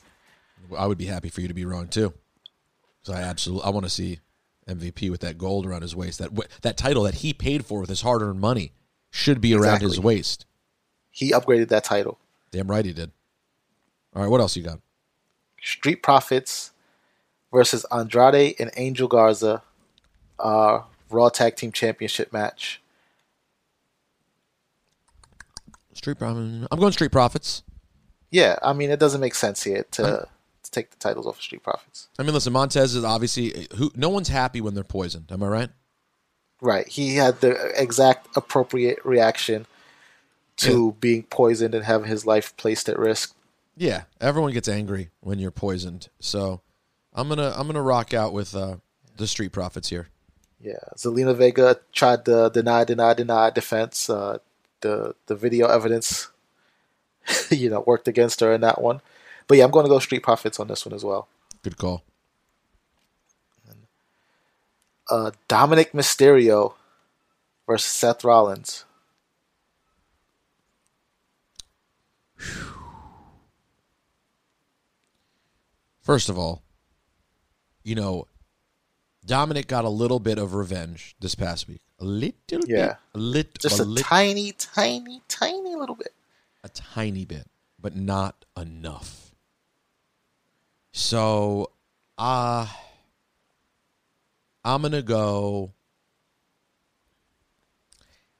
[0.77, 2.12] I would be happy for you to be wrong too.
[3.03, 4.21] So I absolutely I want to see
[4.69, 6.19] MVP with that gold around his waist.
[6.19, 6.31] That
[6.62, 8.73] that title that he paid for with his hard-earned money
[9.11, 10.47] should be around his waist.
[11.11, 12.19] He upgraded that title.
[12.51, 13.11] Damn right he did.
[14.14, 14.81] All right, what else you got?
[15.62, 16.73] Street Profits
[17.53, 19.62] versus Andrade and Angel Garza,
[20.38, 22.81] uh, Raw Tag Team Championship match.
[26.01, 26.67] Street Profits.
[26.71, 27.63] I'm going Street Profits.
[28.31, 30.27] Yeah, I mean it doesn't make sense here to
[30.63, 32.09] to take the titles off of Street Profits.
[32.19, 33.93] I mean, listen, Montez is obviously who.
[33.95, 35.31] No one's happy when they're poisoned.
[35.31, 35.71] Am I right?
[36.63, 36.89] Right.
[36.89, 39.67] He had the exact appropriate reaction
[40.57, 43.35] to being poisoned and having his life placed at risk.
[43.77, 46.09] Yeah, everyone gets angry when you're poisoned.
[46.19, 46.63] So
[47.13, 48.77] I'm gonna I'm gonna rock out with uh,
[49.17, 50.09] the Street Profits here.
[50.63, 50.81] Yeah.
[50.97, 54.09] Zelina Vega tried the deny, deny, deny defense.
[54.11, 54.39] Uh,
[54.81, 56.29] the the video evidence,
[57.51, 59.01] you know, worked against her in that one.
[59.47, 61.29] But yeah, I'm going to go Street Profits on this one as well.
[61.62, 62.05] Good call.
[65.11, 66.75] Uh, Dominik Mysterio
[67.66, 68.85] versus Seth Rollins.
[76.01, 76.62] First of all,
[77.83, 78.27] you know,
[79.31, 81.81] Dominik got a little bit of revenge this past week.
[82.01, 82.35] A little
[82.66, 82.87] Yeah.
[82.88, 82.97] bit.
[83.14, 86.12] A little, Just a lit- tiny, tiny, tiny little bit.
[86.64, 89.35] a tiny bit, but not enough.
[90.93, 91.71] So,
[92.19, 92.66] uh
[94.64, 95.73] I'm gonna go.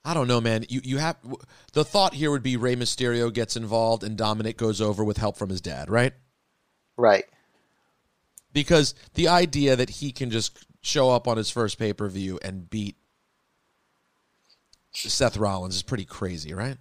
[0.03, 0.65] I don't know, man.
[0.69, 1.17] You you have
[1.73, 5.37] the thought here would be Rey Mysterio gets involved and Dominik goes over with help
[5.37, 6.13] from his dad, right?
[6.97, 7.25] Right.
[8.53, 12.39] Because the idea that he can just show up on his first pay per view
[12.43, 12.95] and beat
[14.93, 16.77] Seth Rollins is pretty crazy, right?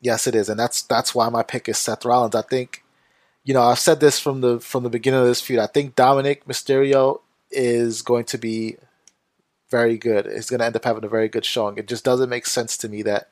[0.00, 2.34] Yes, it is, and that's that's why my pick is Seth Rollins.
[2.34, 2.84] I think,
[3.44, 5.60] you know, I've said this from the from the beginning of this feud.
[5.60, 8.76] I think Dominik Mysterio is going to be
[9.70, 10.26] very good.
[10.26, 11.76] He's going to end up having a very good showing.
[11.76, 13.30] It just doesn't make sense to me that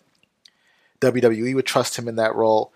[1.01, 2.73] WWE would trust him in that role,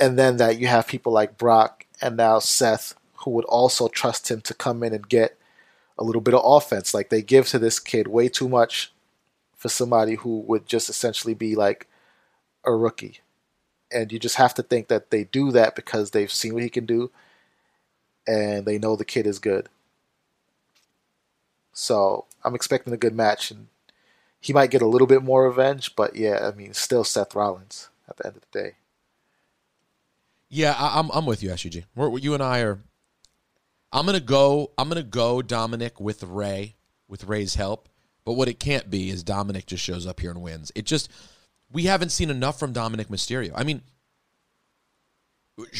[0.00, 4.30] and then that you have people like Brock and now Seth who would also trust
[4.30, 5.37] him to come in and get
[5.98, 6.94] a little bit of offense.
[6.94, 8.92] Like they give to this kid way too much
[9.56, 11.88] for somebody who would just essentially be like
[12.64, 13.20] a rookie.
[13.90, 16.68] And you just have to think that they do that because they've seen what he
[16.68, 17.10] can do
[18.26, 19.68] and they know the kid is good.
[21.72, 23.68] So I'm expecting a good match and
[24.40, 27.88] he might get a little bit more revenge, but yeah, I mean, still Seth Rollins
[28.08, 28.74] at the end of the day.
[30.48, 31.84] Yeah, I, I'm I'm with you, SUG.
[31.94, 32.78] We're, you and I are.
[33.92, 34.72] I'm gonna go.
[34.76, 36.76] I'm gonna go Dominik with Rey
[37.08, 37.88] with Rey's help.
[38.24, 40.70] But what it can't be is Dominik just shows up here and wins.
[40.74, 41.10] It just
[41.72, 43.52] we haven't seen enough from Dominik Mysterio.
[43.54, 43.82] I mean,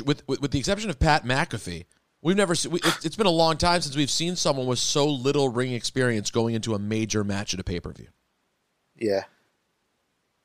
[0.05, 1.85] with with, with the exception of Pat McAfee,
[2.23, 2.55] we've never.
[2.55, 5.51] se- We, it, it's been a long time since we've seen someone with so little
[5.51, 8.09] ring experience going into a major match at a pay per view.
[8.97, 9.25] Yeah.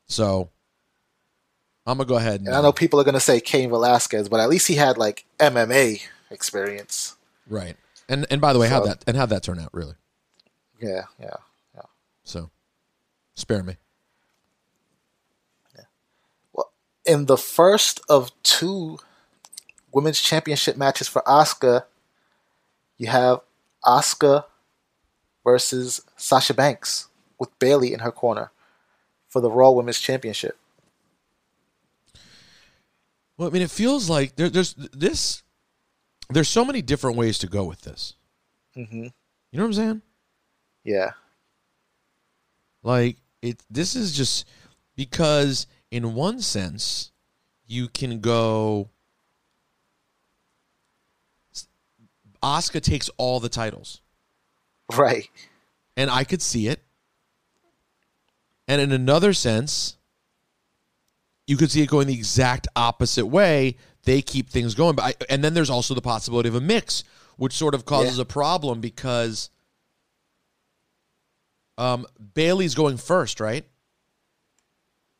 [0.07, 0.49] So
[1.85, 4.29] I'm gonna go ahead and, And I know people are going to say Cain Velasquez,
[4.29, 7.15] but at least he had like MMA experience.
[7.47, 7.75] Right.
[8.09, 9.95] And and by the way, how that and how that turn out really?
[10.81, 11.37] Yeah, yeah,
[11.75, 11.83] yeah.
[12.23, 12.49] So
[13.35, 13.77] spare me.
[16.51, 16.71] Well,
[17.05, 18.97] in the first of two
[19.93, 21.85] women's championship matches for Asuka,
[22.97, 23.39] you have
[23.85, 24.45] Asuka
[25.43, 27.07] versus Sasha Banks
[27.39, 28.51] with Bayley in her corner
[29.27, 30.57] for the Raw Women's Championship.
[33.37, 35.42] Well, I mean, it feels like there, there's this.
[36.29, 38.15] There's so many different ways to go with this.
[38.75, 39.03] Mm-hmm.
[39.03, 40.01] You know what I'm saying?
[40.83, 41.11] Yeah,
[42.81, 43.63] Like it.
[43.69, 44.45] This is just
[44.95, 47.11] because, in one sense,
[47.65, 48.89] you can go.
[52.41, 54.01] Asuka takes all the titles,
[54.97, 55.29] right.
[55.95, 56.83] and I could see it.
[58.67, 59.95] And in another sense,
[61.47, 63.77] you could see it going the exact opposite way.
[64.05, 67.03] They keep things going, but I, and then there's also the possibility of a mix,
[67.37, 68.23] which sort of causes Yeah.
[68.23, 69.49] a problem because
[71.77, 73.65] um, Bayley's going first, right?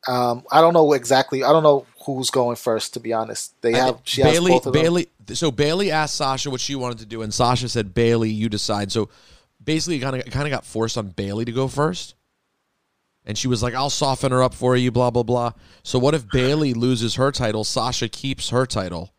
[0.06, 1.42] Um, I don't know exactly.
[1.42, 2.92] I don't know who's going first.
[2.94, 4.50] To be honest, they have she has Bayley.
[4.52, 4.82] both of them.
[4.82, 5.08] Bayley.
[5.32, 8.92] So Bayley asked Sasha what she wanted to do, and Sasha said, "Bayley, you decide."
[8.92, 9.08] So
[9.62, 12.14] basically, kind of kind of got forced on Bayley to go first,
[13.24, 15.52] and she was like, "I'll soften her up for you." Blah blah blah.
[15.82, 17.64] So what if Bayley loses her title?
[17.64, 19.12] Sasha keeps her title,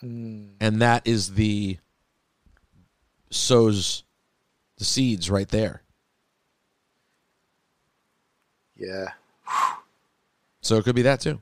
[0.00, 0.48] Hmm.
[0.60, 1.78] and that is the
[3.30, 4.04] sows
[4.78, 5.82] the seeds right there.
[8.76, 9.08] Yeah.
[10.60, 11.40] So it could be that too.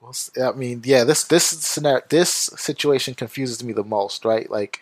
[0.00, 1.04] Well, I mean, yeah.
[1.04, 4.24] This this scenario, this situation confuses me the most.
[4.24, 4.80] Right, like.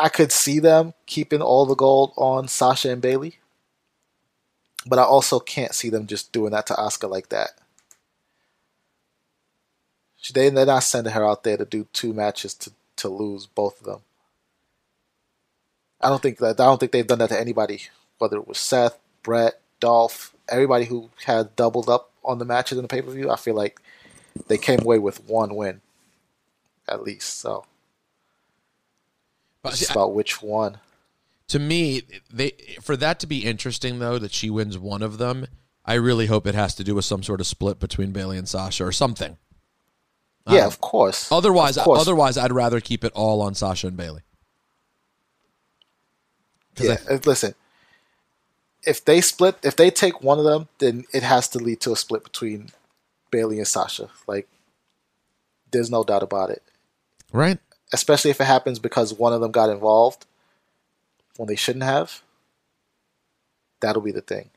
[0.00, 3.36] I could see them keeping all the gold on Sasha and Bayley,
[4.86, 7.50] but I also can't see them just doing that to Asuka like that.
[10.32, 13.78] They they're not sending her out there to do two matches to, to lose both
[13.80, 14.00] of them.
[16.00, 17.82] I don't think that I don't think they've done that to anybody,
[18.18, 22.82] whether it was Seth, Brett, Dolph, everybody who had doubled up on the matches in
[22.82, 23.30] the pay per view.
[23.30, 23.82] I feel like
[24.48, 25.82] they came away with one win,
[26.88, 27.38] at least.
[27.40, 27.66] So
[29.62, 30.78] But it's see, about which one.
[31.48, 32.02] to me,
[32.32, 35.46] they for that to be interesting though that she wins one of them.
[35.84, 38.48] I really hope it has to do with some sort of split between Bayley and
[38.48, 39.36] Sasha or something.
[40.48, 41.30] Yeah, Uh, of course.
[41.32, 42.00] Otherwise, Of course.
[42.00, 44.22] otherwise, I'd rather keep it all on Sasha and Bayley.
[46.78, 47.54] Yeah, I- uh, listen.
[48.82, 51.92] If they split, if they take one of them, then it has to lead to
[51.92, 52.70] a split between
[53.30, 54.08] Bayley and Sasha.
[54.26, 54.48] Like,
[55.70, 56.62] there's no doubt about it.
[57.32, 57.58] right?
[57.92, 60.26] Especially if it happens because one of them got involved
[61.36, 62.22] when they shouldn't have.
[63.80, 64.50] That'll be the thing.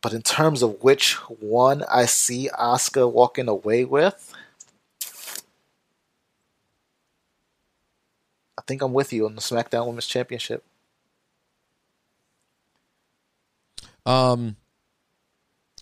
[0.00, 4.32] But in terms of which one I see Asuka walking away with,
[8.56, 10.64] I think I'm with you on the SmackDown Women's Championship.
[14.06, 14.56] Um.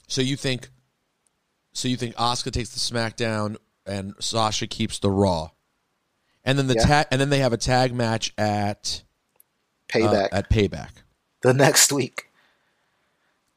[0.08, 0.70] So you think?
[1.72, 5.50] So you think Asuka takes the SmackDown and Sasha keeps the Raw,
[6.46, 6.86] and then the Yeah.
[6.86, 9.02] tag, and then they have a tag match at
[9.94, 10.90] uh, Payback at Payback.
[11.42, 12.30] the next week.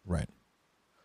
[0.06, 0.28] Right.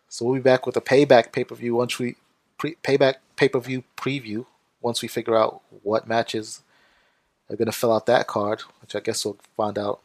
[0.09, 2.15] So we'll be back with a payback pay per view once we
[2.57, 4.45] pre- payback pay per view preview
[4.81, 6.61] once we figure out what matches
[7.49, 9.99] are going to fill out that card, which I guess we'll find out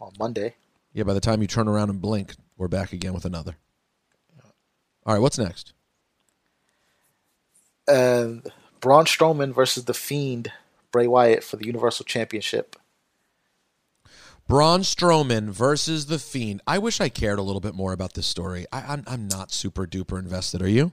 [0.00, 0.54] on Monday.
[0.92, 1.04] Yeah.
[1.04, 3.56] By the time you turn around and blink, we're back again with another.
[5.06, 5.20] All right.
[5.22, 5.72] What's next?
[7.88, 10.52] And Braun Strowman versus the Fiend
[10.92, 12.76] Bray Wyatt for the Universal Championship.
[14.48, 16.60] Braun Strowman versus the Fiend.
[16.66, 18.66] I wish I cared a little bit more about this story.
[18.72, 20.60] I, I'm I'm not super duper invested.
[20.60, 20.92] Are you?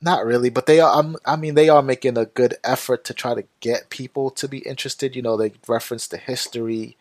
[0.00, 0.96] Not really, but they are.
[0.96, 4.46] I'm, I mean, they are making a good effort to try to get people to
[4.46, 5.16] be interested.
[5.16, 6.96] You know, they reference the history.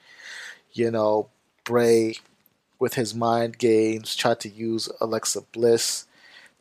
[0.73, 1.29] You know,
[1.63, 2.15] Bray
[2.79, 6.07] with his mind games tried to use Alexa Bliss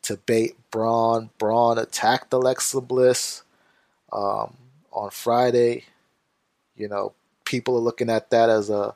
[0.02, 1.30] to bait Braun.
[1.38, 3.42] Braun attacked Alexa Bliss
[4.12, 4.56] um,
[4.96, 5.84] on Friday.
[6.74, 7.12] You know,
[7.44, 8.94] people are looking at that as a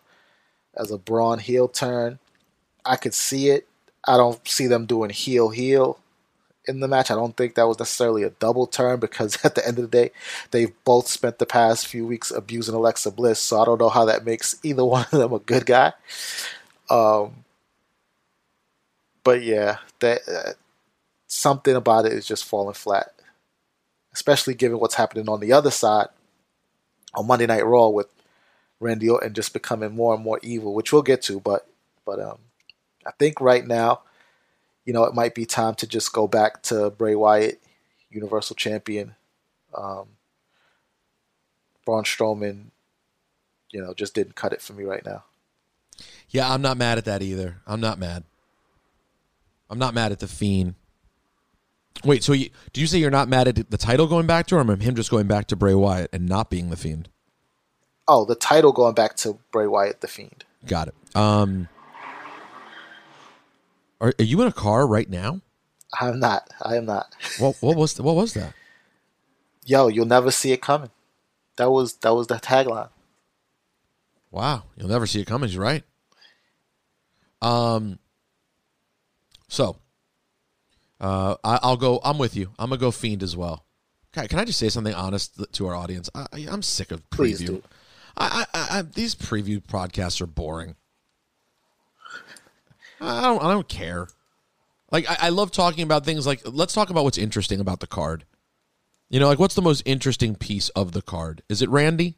[0.74, 2.18] as a Braun heel turn.
[2.84, 3.68] I could see it.
[4.04, 5.98] I don't see them doing heel heel
[6.66, 7.10] in the match.
[7.10, 9.96] I don't think that was necessarily a double turn because at the end of the
[9.96, 10.10] day,
[10.50, 13.40] they've both spent the past few weeks abusing Alexa Bliss.
[13.40, 15.92] So I don't know how that makes either one of them a good guy.
[16.88, 17.44] Um,
[19.22, 20.52] but yeah, that uh,
[21.26, 23.12] something about it is just falling flat,
[24.12, 26.08] especially given what's happening on the other side
[27.14, 28.08] on Monday Night Raw with
[28.78, 31.40] Randy Orton just becoming more and more evil, which we'll get to.
[31.40, 31.66] But
[32.04, 32.38] but um,
[33.06, 34.02] I think right now
[34.84, 37.62] you know, it might be time to just go back to Bray Wyatt,
[38.10, 39.14] Universal Champion.
[39.74, 40.08] Um,
[41.84, 42.66] Braun Strowman,
[43.70, 45.24] you know, just didn't cut it for me right now.
[46.28, 47.60] Yeah, I'm not mad at that either.
[47.66, 48.24] I'm not mad.
[49.68, 50.74] I'm not mad at the Fiend.
[52.04, 54.56] Wait, so you, do you say you're not mad at the title going back to,
[54.56, 57.08] or him just going back to Bray Wyatt and not being the Fiend?
[58.08, 60.44] Oh, the title going back to Bray Wyatt, the Fiend.
[60.66, 60.94] Got it.
[61.14, 61.68] Um,
[64.00, 65.40] are, are you in a car right now?
[65.98, 66.48] I'm not.
[66.62, 67.14] I am not.
[67.38, 68.54] What what was what was that?
[69.64, 70.90] Yo, you'll never see it coming.
[71.56, 72.88] That was that was the tagline.
[74.30, 75.50] Wow, you'll never see it coming.
[75.50, 75.84] You're right.
[77.42, 77.98] Um.
[79.48, 79.76] So,
[81.00, 82.00] uh, I, I'll go.
[82.04, 82.50] I'm with you.
[82.58, 83.64] I'm gonna go fiend as well.
[84.16, 86.10] Okay, can I just say something honest to our audience?
[86.14, 87.62] I, I- I'm sick of preview.
[88.16, 90.74] I, I, I, these preview podcasts are boring.
[93.00, 93.42] I don't.
[93.42, 94.08] I don't care.
[94.90, 97.86] Like I, I love talking about things like let's talk about what's interesting about the
[97.86, 98.24] card.
[99.08, 101.42] You know, like what's the most interesting piece of the card?
[101.48, 102.16] Is it Randy?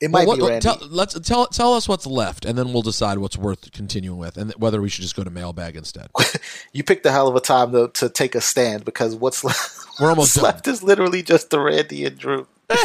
[0.00, 0.62] It might Well, be what- oh, Randy.
[0.64, 4.36] Tell, let's tell tell us what's left, and then we'll decide what's worth continuing with,
[4.36, 6.08] and whether we should just go to mailbag instead.
[6.72, 9.76] you picked a hell of a time to to take a stand because what's left,
[10.00, 12.46] We're almost left is literally just the Randy and Drew.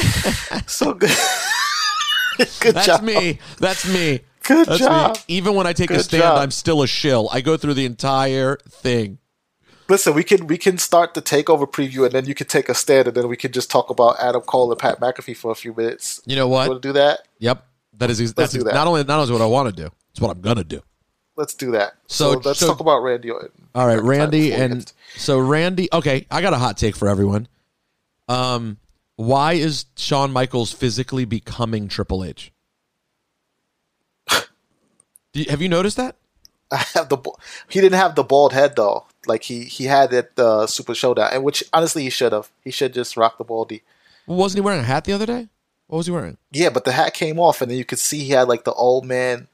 [0.68, 1.12] so good.
[2.38, 2.74] good job.
[2.74, 3.04] That's job.
[3.04, 3.40] me.
[3.60, 4.22] That's me.
[4.44, 5.16] Good That's job.
[5.16, 5.22] Me.
[5.28, 6.40] Even when I take a stand, job.
[6.40, 7.30] I'm still a shill.
[7.32, 9.20] I go through the entire thing.
[9.90, 12.74] Listen, we can we can start the takeover preview, and then you can take a
[12.74, 15.56] stand, and then we can just talk about Adam Cole and Pat McAfee for a
[15.56, 16.22] few minutes.
[16.26, 16.64] You know what?
[16.66, 17.20] You Want to do that?
[17.40, 17.66] Yep.
[17.98, 18.74] That is that's do that.
[18.74, 19.90] not only not only what I want to do.
[20.12, 20.82] It's what I'm gonna do.
[21.36, 21.94] Let's do that.
[22.08, 23.50] So- So, let's so- talk about Randy Orton.
[23.76, 25.90] All right, Randy and so Randy.
[25.92, 27.48] Okay, I got a hot take for everyone.
[28.28, 28.78] Um,
[29.16, 32.52] why is Shawn Michaels physically becoming Triple H?
[35.34, 36.16] You- have you noticed that?
[36.72, 37.18] I have the
[37.70, 39.06] he didn't have the bald head though.
[39.26, 42.50] Like he he had it uh, Super Showdown, and which honestly he should have.
[42.64, 43.84] He should just rock the baldy.
[44.28, 45.48] Well, wasn't he wearing a hat the other day?
[45.88, 46.38] What was he wearing?
[46.52, 48.74] Yeah, but the hat came off, and then you could see he had like the
[48.74, 49.48] old man.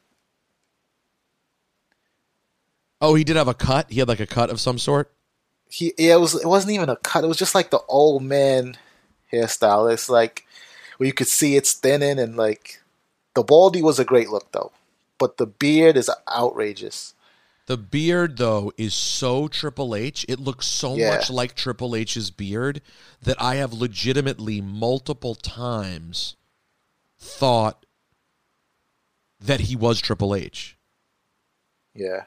[3.01, 3.89] Oh, he did have a cut.
[3.89, 5.11] He had like a cut of some sort.
[5.69, 7.23] He yeah, it was it wasn't even a cut.
[7.23, 8.77] It was just like the old man
[9.31, 9.91] hairstyle.
[9.91, 10.45] It's like
[10.97, 12.81] where you could see it's thinning, and like
[13.35, 14.71] the baldy was a great look though,
[15.17, 17.13] but the beard is outrageous.
[17.69, 20.25] The beard, though, is so Triple H.
[20.27, 21.11] It looks so Yeah.
[21.15, 22.81] much like Triple H's beard
[23.21, 26.35] that I have legitimately multiple times
[27.19, 27.85] thought
[29.39, 30.79] that he was Triple H.
[31.93, 32.23] Yeah.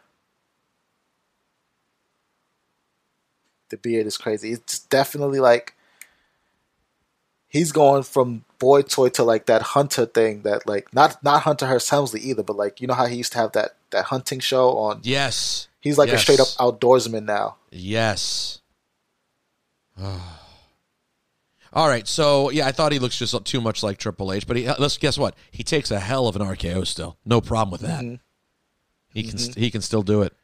[3.71, 4.53] The beard is crazy.
[4.53, 5.75] It's definitely like
[7.53, 11.67] he's going from boy toy to like that hunter thing that like not not Hunter
[11.67, 14.41] Hearst Helmsley either, but like you know how he used to have that that hunting
[14.41, 15.69] show on Yes.
[15.81, 17.57] he's like a straight up outdoorsman now.
[17.71, 18.61] Yes.
[21.75, 24.59] All right, so yeah, I thought he looks just too much like Triple H, but
[24.59, 25.35] he, uh, let's guess what?
[25.51, 27.17] He takes a hell of an RKO still.
[27.25, 28.19] No problem with that.
[29.15, 30.35] He can st- he can still do it.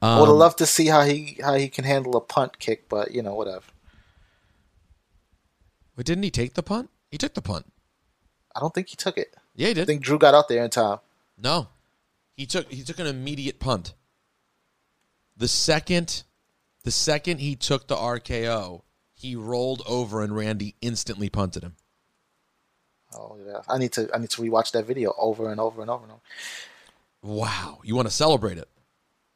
[0.00, 2.58] I would have Um, loved to see how he how he can handle a punt
[2.60, 3.62] kick, but you know whatever.
[5.96, 6.90] But didn't he take the punt?
[7.10, 7.72] He took the punt.
[8.54, 9.34] I don't think he took it.
[9.54, 9.82] Yeah, he did.
[9.82, 10.98] I think Drew got out there in time.
[11.38, 11.68] No,
[12.36, 13.94] he took he took an immediate punt.
[15.36, 16.22] The second,
[16.84, 18.82] the second he took the RKO,
[19.14, 21.76] he rolled over and Randy instantly punted him.
[23.14, 25.90] Oh yeah, I need to I need to rewatch that video over and over and
[25.90, 26.22] over and over.
[27.22, 28.68] Wow, you want to celebrate it?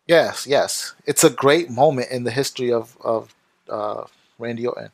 [0.07, 3.35] Yes, yes, it's a great moment in the history of of
[3.69, 4.05] uh,
[4.39, 4.91] Randy Orton.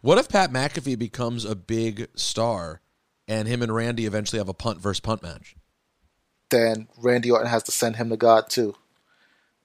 [0.00, 2.80] What if Pat McAfee becomes a big star,
[3.28, 5.56] and him and Randy eventually have a punt versus punt match?
[6.48, 8.74] Then Randy Orton has to send him to God too,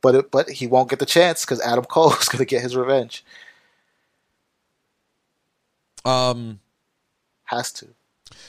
[0.02, 2.62] but it, but he won't get the chance because Adam Cole is going to get
[2.62, 3.24] his revenge.
[6.04, 6.60] Um,
[7.46, 7.88] Has to.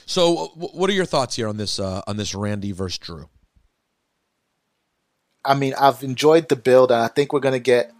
[0.05, 3.29] so what are your thoughts here on this uh, on this Randy versus Drew?
[5.43, 7.91] I mean, I've enjoyed the build, and I think we're going to get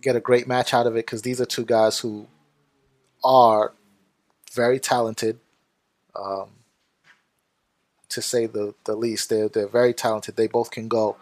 [0.00, 2.26] get a great match out of it because these are two guys who
[3.22, 3.72] are
[4.52, 5.38] very talented.
[6.14, 6.50] Um,
[8.08, 10.36] to say the the least, they're they're very talented.
[10.36, 11.16] They both can go.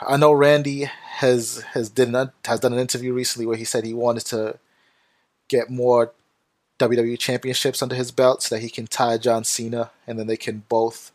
[0.00, 3.84] I know Randy has has did an, has done an interview recently where he said
[3.84, 4.58] he wanted to
[5.48, 6.12] get more
[6.78, 10.36] WWE championships under his belt so that he can tie John Cena, and then they
[10.36, 11.12] can both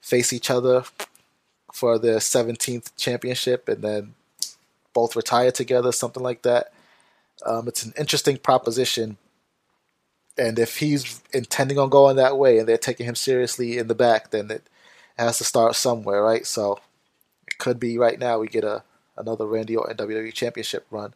[0.00, 0.84] face each other
[1.72, 4.14] for their 17th championship and then
[4.92, 6.72] both retire together, something like that.
[7.44, 9.16] Um, it's an interesting proposition.
[10.38, 13.94] And if he's intending on going that way and they're taking him seriously in the
[13.94, 14.68] back, then it
[15.18, 16.46] has to start somewhere, right?
[16.46, 16.78] So
[17.46, 18.82] it could be right now we get a
[19.16, 21.14] another Randy Orton WWE Championship run,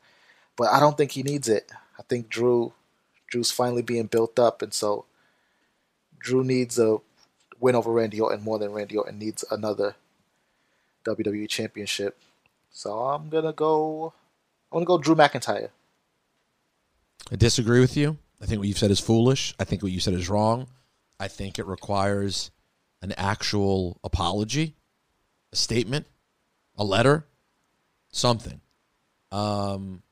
[0.56, 1.70] but I don't think he needs it.
[1.98, 2.72] I think Drew
[3.28, 5.06] Drew's finally being built up, and so
[6.18, 6.98] Drew needs a
[7.58, 9.94] win over Randy Orton more than Randy Orton needs another
[11.04, 12.18] WWE Championship.
[12.70, 14.12] So I'm gonna go.
[14.70, 15.70] I'm gonna go Drew McIntyre.
[17.32, 18.18] I disagree with you.
[18.40, 19.54] I think what you've said is foolish.
[19.58, 20.66] I think what you said is wrong.
[21.18, 22.50] I think it requires
[23.00, 24.74] an actual apology,
[25.52, 26.06] a statement,
[26.76, 27.26] a letter,
[28.12, 28.60] something.
[29.32, 30.02] Um,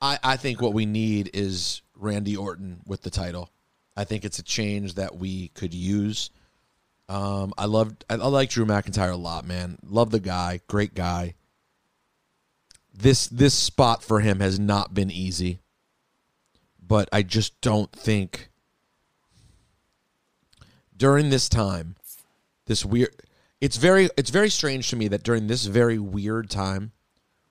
[0.00, 3.50] I I think what we need is Randy Orton with the title.
[3.96, 6.30] I think it's a change that we could use.
[7.08, 9.78] Um, I love I, I like Drew McIntyre a lot, man.
[9.84, 11.34] Love the guy, great guy.
[12.94, 15.60] This this spot for him has not been easy
[16.86, 18.50] but I just don't think
[20.96, 21.96] during this time,
[22.66, 23.10] this weird.
[23.60, 26.92] It's very it's very strange to me that during this very weird time,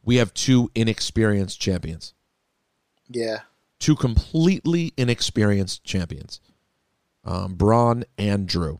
[0.03, 2.13] we have two inexperienced champions,
[3.09, 3.39] Yeah,
[3.79, 6.39] two completely inexperienced champions,
[7.23, 8.79] um, Braun and Drew.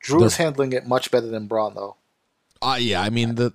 [0.00, 1.96] Drew's They're- handling it much better than Braun, though.
[2.62, 3.52] Uh, yeah, I mean the.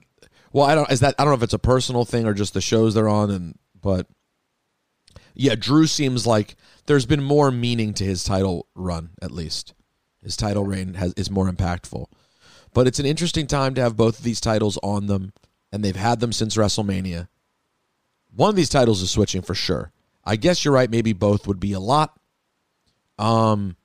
[0.53, 0.89] Well, I don't.
[0.91, 3.09] Is that I don't know if it's a personal thing or just the shows they're
[3.09, 4.07] on, and but
[5.38, 6.55] yeah, Drew seems like
[6.88, 9.11] there's been more meaning to his title run.
[9.21, 9.73] At least
[10.23, 12.07] his title reign has is more impactful.
[12.73, 15.33] But it's an interesting time to have both of these titles on them,
[15.71, 17.27] and they've had them since WrestleMania.
[18.35, 19.91] One of these titles is switching for sure.
[20.25, 20.89] I guess you're right.
[20.89, 22.19] Maybe both would be a lot.
[23.17, 23.77] Um,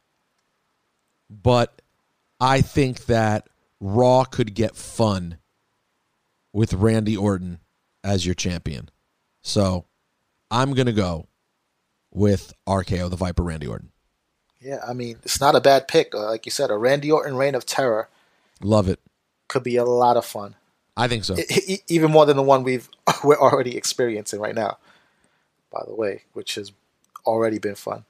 [1.30, 1.80] but
[2.40, 3.48] I think that
[3.78, 5.38] Raw could get fun
[6.52, 7.60] with Randy Orton
[8.02, 8.90] as your champion.
[9.42, 9.86] So
[10.50, 11.28] I'm going to go
[12.12, 13.90] with RKO, the Viper Randy Orton.
[14.60, 16.14] Yeah, I mean it's not a bad pick.
[16.14, 18.08] Uh, like you said, a Randy Orton reign of terror
[18.60, 19.00] Love it.
[19.48, 20.54] could be a lot of fun,
[20.96, 21.36] I think so.
[21.88, 22.88] Even more than the one we've
[23.24, 24.78] we're already experiencing right now.
[25.72, 26.70] By the way, which has
[27.26, 28.04] already been fun.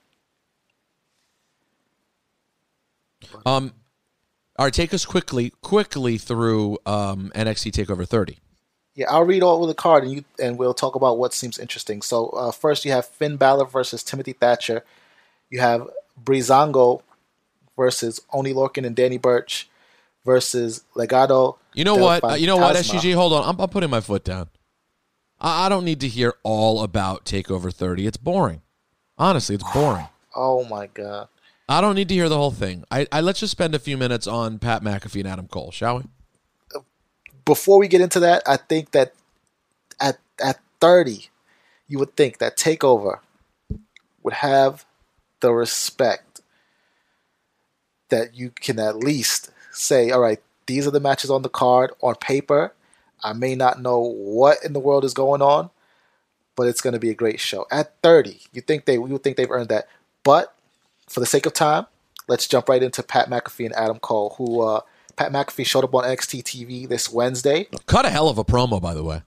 [3.46, 3.72] Um,
[4.58, 8.38] all right, take us quickly, quickly through um, NXT Takeover 30.
[8.94, 11.58] Yeah, I'll read all of the card and you and we'll talk about what seems
[11.58, 12.02] interesting.
[12.02, 14.84] So uh, first, you have Finn Balor versus Timothy Thatcher.
[15.48, 15.88] You have
[16.22, 17.02] Breezango
[17.76, 19.68] versus Oni Lorcan and Danny Burch
[20.24, 21.56] versus Legado.
[21.74, 22.22] You know what?
[22.22, 22.76] Uh, you know what.
[22.76, 23.14] SGG?
[23.14, 23.48] Hold on.
[23.48, 24.48] I'm, I'm putting my foot down.
[25.40, 28.06] I, I don't need to hear all about Takeover 30.
[28.06, 28.62] It's boring.
[29.18, 30.06] Honestly, it's boring.
[30.34, 31.28] Oh my god.
[31.68, 32.84] I don't need to hear the whole thing.
[32.90, 35.98] I, I let's just spend a few minutes on Pat McAfee and Adam Cole, shall
[35.98, 36.04] we?
[37.44, 39.14] Before we get into that, I think that
[40.00, 41.28] at at 30,
[41.88, 43.20] you would think that Takeover
[44.22, 44.84] would have
[45.40, 46.40] the respect
[48.08, 51.92] that you can at least say, all right, these are the matches on the card
[52.00, 52.72] on paper.
[53.24, 55.70] I may not know what in the world is going on,
[56.56, 57.66] but it's going to be a great show.
[57.70, 59.88] At 30, you think they you think they've earned that,
[60.24, 60.54] but
[61.08, 61.86] for the sake of time,
[62.28, 64.80] let's jump right into Pat McAfee and Adam Cole, who uh,
[65.16, 67.68] Pat McAfee showed up on NXT TV this Wednesday.
[67.86, 69.22] Cut a hell of a promo, by the way.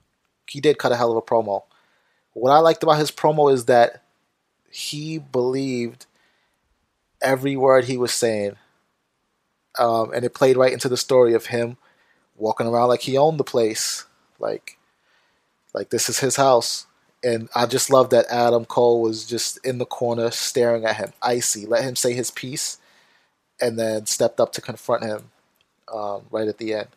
[0.48, 1.64] He did cut a hell of a promo.
[2.32, 4.02] What I liked about his promo is that
[4.70, 6.06] he believed
[7.22, 8.56] every word he was saying,
[9.78, 11.76] um, and it played right into the story of him
[12.36, 14.04] walking around like he owned the place,
[14.38, 14.78] like
[15.74, 16.86] like this is his house.
[17.24, 21.12] And I just love that Adam Cole was just in the corner staring at him,
[21.22, 21.66] icy.
[21.66, 22.78] Let him say his piece,
[23.60, 25.30] and then stepped up to confront him
[25.92, 26.88] um, right at the end.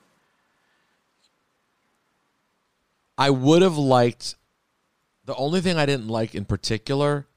[3.18, 4.36] I would have liked.
[5.26, 7.28] The only thing I didn't like in particular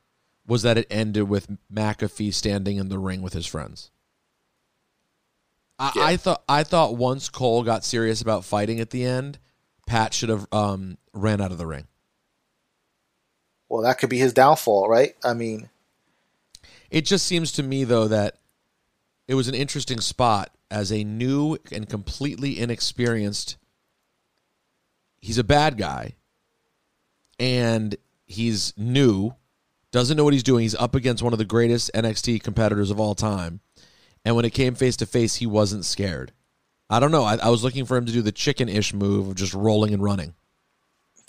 [0.46, 3.90] was that it ended with McAfee standing in the ring with his friends.
[5.78, 6.04] I, Yeah.
[6.04, 9.38] I thought I thought once Cole got serious about fighting at the end,
[9.86, 11.86] Pat should have um, ran out of the ring.
[13.68, 15.16] Well, that could be his downfall, right?
[15.24, 15.70] I mean,
[16.90, 18.36] It just seems to me though that
[19.32, 23.56] it was an interesting spot as a new and completely inexperienced.
[25.22, 26.16] He's a bad guy,
[27.40, 29.34] and he's new,
[29.90, 30.60] doesn't know what he's doing.
[30.60, 33.60] He's up against one of the greatest NXT competitors of all time,
[34.22, 36.32] and when it came face to face, he wasn't scared.
[36.90, 37.24] I don't know.
[37.24, 39.94] I, I was looking for him to do the chicken ish move of just rolling
[39.94, 40.34] and running.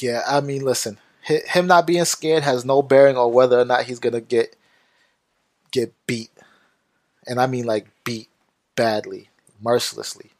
[0.02, 3.86] Yeah, I mean, listen, him not being scared has no bearing on whether or not
[3.86, 4.58] he's gonna get
[5.72, 6.32] get beat,
[7.28, 8.30] and I mean like beat
[8.76, 9.30] badly,
[9.62, 10.32] mercilessly.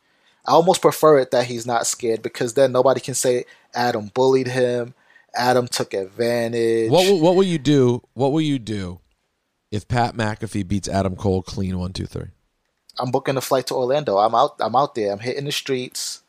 [0.46, 4.48] I almost prefer it that he's not scared because then nobody can say Adam bullied
[4.48, 4.94] him,
[5.34, 6.92] Adam took advantage.
[6.92, 8.04] What will, what will you do?
[8.14, 9.00] What will you do
[9.72, 12.30] if Pat McAfee beats Adam Cole clean one two three?
[13.00, 14.18] I'm booking a flight to Orlando.
[14.18, 14.56] I'm out.
[14.60, 15.12] I'm out there.
[15.12, 16.22] I'm hitting the streets.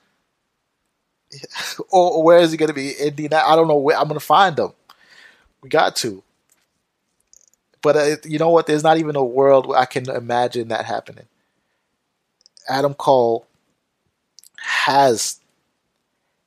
[1.91, 2.93] or, or where is he going to be?
[2.93, 3.43] Indiana.
[3.45, 4.73] I don't know where I'm going to find him.
[5.61, 6.23] We got to.
[7.85, 8.67] But uh, you know what?
[8.67, 11.27] There's not even a world where I can imagine that happening.
[12.67, 13.47] Adam Cole
[14.57, 15.39] has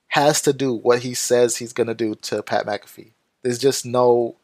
[0.08, 3.12] has to do what he says he's going to do to Pat McAfee.
[3.44, 4.36] There's just no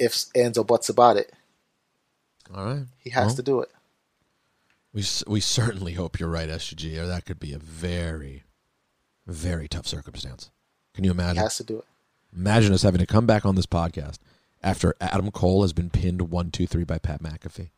[0.00, 1.32] ifs, ands, or buts about it.
[2.52, 3.70] All right, He has Well, to do it.
[4.92, 8.42] We we certainly hope you're right, SG, or that could be a very,
[9.28, 10.50] very tough circumstance.
[10.92, 11.36] Can you imagine?
[11.36, 11.84] He has to do it.
[12.36, 14.18] Imagine us having to come back on this podcast
[14.64, 17.68] after Adam Cole has been pinned one two three by Pat McAfee.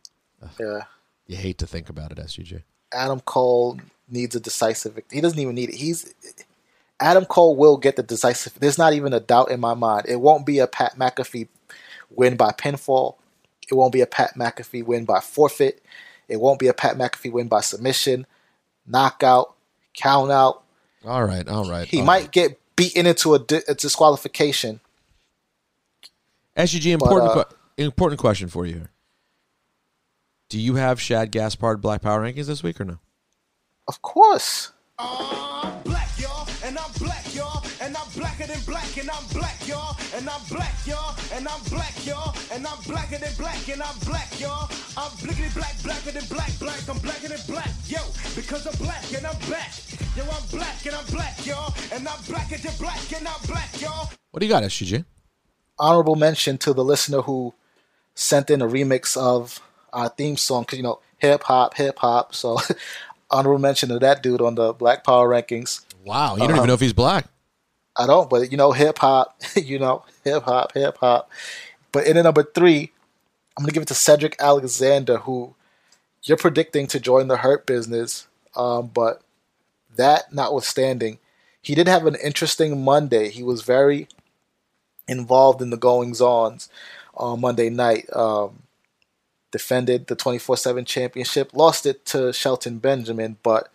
[0.58, 0.84] Yeah.
[1.26, 2.62] You hate to think about it, SGJ.
[2.92, 3.78] Adam Cole
[4.08, 5.16] needs a decisive victory.
[5.16, 5.74] He doesn't even need it.
[5.74, 6.14] He's
[7.00, 8.54] Adam Cole will get the decisive.
[8.54, 10.06] There's not even a doubt in my mind.
[10.08, 11.48] It won't be a Pat McAfee
[12.10, 13.16] win by pinfall.
[13.68, 15.82] It won't be a Pat McAfee win by forfeit.
[16.28, 18.26] It won't be a Pat McAfee win by submission,
[18.86, 19.54] knockout,
[19.94, 20.62] count out.
[21.04, 21.86] All right, all right.
[21.86, 24.80] He all might get beaten into a, di- a disqualification.
[26.56, 28.88] SGG, important uh, que- important question for you.
[30.48, 32.98] Do you have Shad Gaspard Black Power rankings this week or no?
[33.88, 34.72] Of course.
[34.96, 39.96] black, y'all, and I'm black, y'all, and I'm blacker than black, and I'm black, y'all,
[40.14, 43.98] and I'm black, y'all, and I'm black, y'all, and I'm blacker than black, and I'm
[44.06, 44.70] black, y'all.
[44.96, 48.00] I'm blickety black, blacker than black, black, I'm blacker than black, yo,
[48.34, 49.74] because I'm black and I'm back.
[50.16, 53.68] Yo, I'm black and I'm black, y'all, and I'm blacker than black, and I'm black,
[53.82, 54.08] y'all.
[54.30, 55.04] What do you got, SGJ?
[55.78, 57.54] Honorable mention to the listener who
[58.14, 59.60] sent in a remix of
[59.92, 62.34] our theme song because you know hip hop, hip hop.
[62.34, 62.58] So
[63.30, 65.84] honorable mention to that dude on the Black Power rankings.
[66.04, 66.56] Wow, you don't Uh-huh.
[66.58, 67.26] even know if he's black.
[67.96, 71.30] I don't, but you know hip hop, you know hip hop, hip hop.
[71.92, 72.92] But in at number three,
[73.56, 75.54] I'm gonna give it to Cedric Alexander, who
[76.22, 78.26] you're predicting to join the Hurt business.
[78.54, 79.22] Um, but
[79.96, 81.18] that notwithstanding,
[81.62, 83.30] he did have an interesting Monday.
[83.30, 84.08] He was very
[85.08, 86.68] involved in the goings ons
[87.14, 88.08] on Monday night.
[88.12, 88.62] Um,
[89.52, 93.70] defended the 24 7 championship, lost it to Shelton Benjamin, but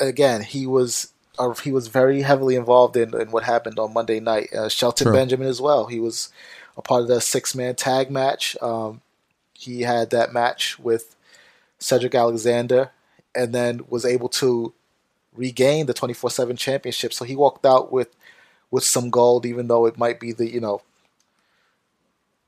[0.00, 1.12] again, he was.
[1.38, 4.52] Uh, he was very heavily involved in, in what happened on Monday night.
[4.52, 5.14] Uh, Shelton True.
[5.14, 5.86] Benjamin as well.
[5.86, 6.30] He was
[6.76, 8.56] a part of the six man tag match.
[8.60, 9.00] Um,
[9.54, 11.16] he had that match with
[11.78, 12.90] Cedric Alexander
[13.34, 14.74] and then was able to
[15.34, 17.14] regain the 24/7 championship.
[17.14, 18.08] So he walked out with
[18.70, 20.82] with some gold even though it might be the, you know,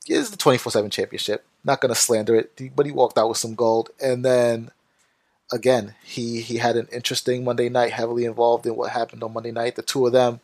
[0.09, 1.45] is the 24/7 championship.
[1.65, 4.73] Not going to slander it, but he walked out with some gold and then
[5.53, 9.53] again, he he had an interesting Monday night, heavily involved in what happened on Monday
[9.53, 9.77] night.
[9.77, 10.41] The two of them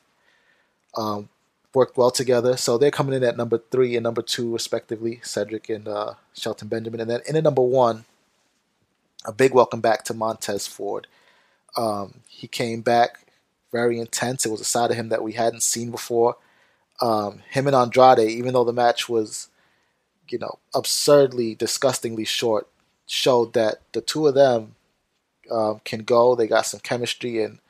[0.97, 1.29] um,
[1.75, 5.69] worked well together, so they're coming in at number three and number two, respectively, Cedric
[5.69, 7.01] and uh, Shelton Benjamin.
[7.01, 8.05] And then in at number one,
[9.25, 11.07] a big welcome back to Montez Ford.
[11.77, 13.27] Um, he came back
[13.73, 14.47] very intense.
[14.47, 16.37] It was a side of him that we hadn't seen before.
[17.03, 19.49] um, him and Andrade, even though the match was,
[20.31, 22.69] you know, absurdly, disgustingly short,
[23.07, 24.77] showed that the two of them
[25.51, 26.37] um, can go.
[26.37, 27.61] They got some chemistry, and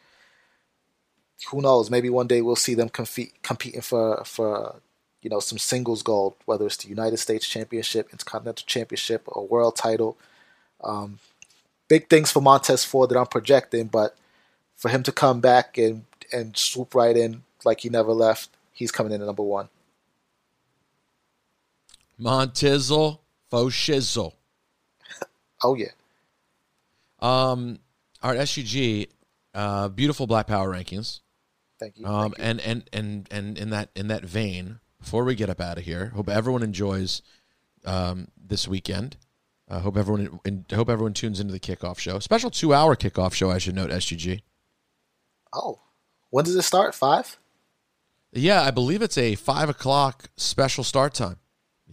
[1.50, 1.90] who knows?
[1.90, 4.76] Maybe one day we'll see them competing for for
[5.22, 9.76] you know some singles gold, whether it's the United States Championship, Intercontinental Championship, or World
[9.76, 10.18] Title.
[10.84, 11.20] Um,
[11.88, 14.17] big things for Montez Ford that I'm projecting, but
[14.78, 18.90] for him to come back and and swoop right in like he never left, he's
[18.90, 19.68] coming in at number one.
[22.20, 23.18] Montizzle,
[23.50, 24.32] faux shizzle.
[25.60, 25.90] Oh yeah.
[27.18, 27.80] Um,
[28.22, 29.08] our SUG,
[29.54, 31.18] uh, beautiful Black Power rankings.
[31.80, 32.06] Thank you.
[32.06, 32.44] Um, Thank you.
[32.44, 35.84] and and and and in that in that vein, before we get up out of
[35.84, 37.22] here, hope everyone enjoys
[37.84, 39.16] um, this weekend.
[39.68, 42.20] I hope everyone in, hope everyone tunes into the kickoff show.
[42.20, 43.50] Special two hour kickoff show.
[43.50, 44.42] I should note SGG.
[45.52, 45.80] Oh,
[46.30, 46.94] when does it start?
[46.94, 47.38] Five.
[48.32, 51.38] Yeah, I believe it's a five o'clock special start time.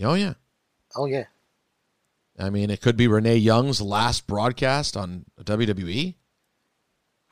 [0.02, 0.34] Oh yeah.
[0.96, 1.26] Oh yeah.
[2.38, 6.16] I mean, it could be Renee Young's last broadcast on WWE.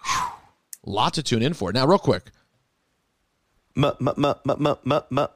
[0.05, 0.26] Whew.
[0.86, 1.74] Lot to tune in for.
[1.74, 2.32] Now, real quick,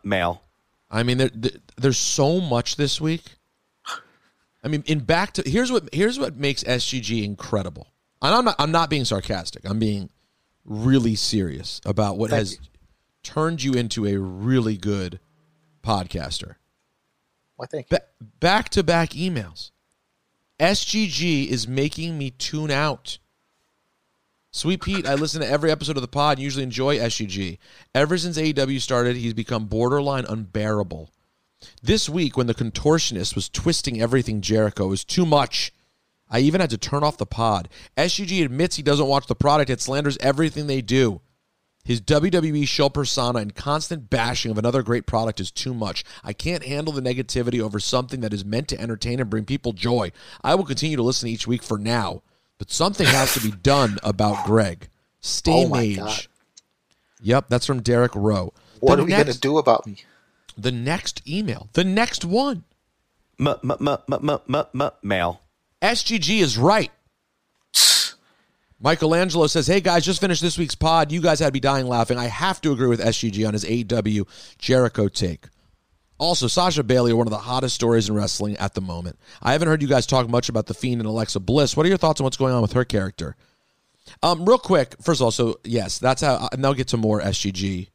[0.03, 0.41] mail.
[0.89, 3.23] I mean, there, there, there's so much this week.
[4.63, 7.87] I mean, in back to here's what here's what makes SGG incredible.
[8.21, 9.63] And I'm not I'm not being sarcastic.
[9.65, 10.09] I'm being
[10.67, 12.59] really serious about what Thank has you.
[13.23, 15.19] turned you into a really good
[15.83, 16.55] podcaster.
[17.55, 17.65] Why?
[17.65, 17.97] Thank you.
[17.97, 18.05] Ba-
[18.39, 19.71] back to back emails.
[20.59, 23.19] SGG is making me tune out.
[24.51, 27.59] Sweet Pete, I listen to every episode of the pod and usually enjoy SGG.
[27.93, 31.11] Ever since AEW started, he's become borderline unbearable.
[31.81, 35.71] This week, when the contortionist was twisting everything Jericho, was too much.
[36.29, 37.69] I even had to turn off the pod.
[37.97, 41.21] SUG admits he doesn't watch the product, it slanders everything they do.
[41.85, 46.03] His WWE show persona and constant bashing of another great product is too much.
[46.21, 49.71] I can't handle the negativity over something that is meant to entertain and bring people
[49.71, 50.11] joy.
[50.43, 52.23] I will continue to listen each week for now,
[52.57, 54.89] but something has to be done about Greg.
[55.21, 55.95] Stay Oh my mage.
[55.97, 56.27] God.
[57.21, 58.53] Yep, that's from Derek Rowe.
[58.81, 60.03] What The are we gonna do about me?
[60.57, 62.65] The next email, the next one.
[63.39, 65.41] M m m m m m m mail.
[65.81, 66.91] SGG is right.
[68.79, 71.11] Michelangelo says, Hey guys, just finished this week's pod.
[71.11, 72.17] You guys had to be dying laughing.
[72.17, 75.47] I have to agree with SGG on his AEW Jericho take.
[76.19, 79.19] Also, Sasha Bayley are one of the hottest stories in wrestling at the moment.
[79.41, 81.77] I haven't heard you guys talk much about The Fiend and Alexa Bliss.
[81.77, 83.35] What are your thoughts on what's going on with her character?
[84.23, 87.21] Um, real quick, first of all, so yes, that's how, and I'll get to more
[87.21, 87.89] SGG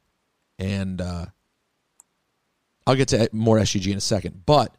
[0.57, 1.25] and uh,
[2.87, 4.43] I'll get to more SGG in a second.
[4.45, 4.73] But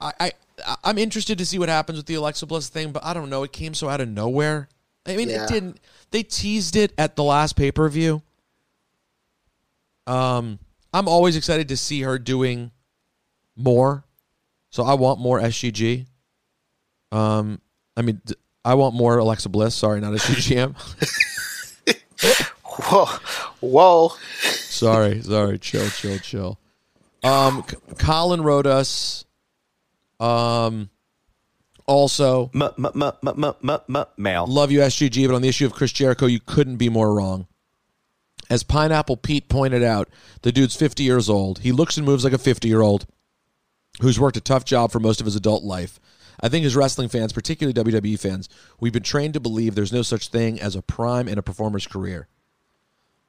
[0.00, 0.32] I, I
[0.84, 3.42] I'm interested to see what happens with the Alexa Bliss thing, but I don't know.
[3.42, 4.68] It came so out of nowhere.
[5.06, 5.44] I mean, Yeah.
[5.44, 5.80] it didn't.
[6.10, 8.22] They teased it at the last pay per view.
[10.06, 10.58] Um,
[10.92, 12.70] I'm always excited to see her doing
[13.56, 14.04] more,
[14.70, 16.06] so I want more SGG.
[17.10, 17.60] Um,
[17.96, 18.20] I mean,
[18.64, 19.74] I want more Alexa Bliss.
[19.74, 20.74] Sorry, not SGGM.
[22.64, 23.06] Whoa,
[23.60, 24.08] whoa.
[24.42, 25.58] sorry, sorry.
[25.58, 26.58] Chill, chill, chill.
[27.22, 27.62] Um,
[27.98, 29.24] Colin wrote us.
[30.24, 30.90] Um,
[31.86, 34.46] also, M m m m m m m mail.
[34.46, 37.46] Love you, SGG, but on the issue of Chris Jericho, you couldn't be more wrong.
[38.48, 40.08] As Pineapple Pete pointed out,
[40.42, 41.60] the dude's 50 years old.
[41.60, 43.06] He looks and moves like a 50 year old
[44.00, 46.00] who's worked a tough job for most of his adult life.
[46.40, 48.48] I think as wrestling fans, particularly WWE fans,
[48.80, 51.86] we've been trained to believe there's no such thing as a prime in a performer's
[51.86, 52.28] career.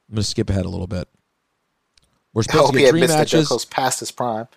[0.08, 1.08] I'm going to skip ahead a little bit.
[2.32, 3.48] We're I supposed hope to he get dream admits that matches.
[3.48, 4.48] Jericho's past his prime.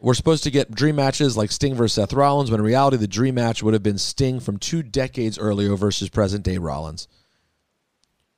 [0.00, 3.08] We're supposed to get dream matches like Sting versus Seth Rollins, when in reality, the
[3.08, 7.08] dream match would have been Sting from two decades earlier versus present day Rollins.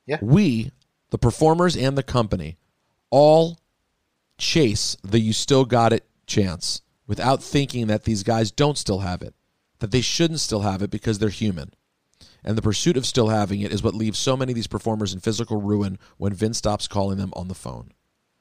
[0.07, 0.17] Yeah.
[0.21, 0.71] We,
[1.11, 2.57] the performers and the company,
[3.11, 3.59] all
[4.39, 9.21] chase the you still got it chance without thinking that these guys don't still have
[9.21, 9.35] it,
[9.79, 11.73] that they shouldn't still have it because they're human.
[12.43, 15.13] And the pursuit of still having it is what leaves so many of these performers
[15.13, 17.91] in physical ruin when Vince stops calling them on the phone.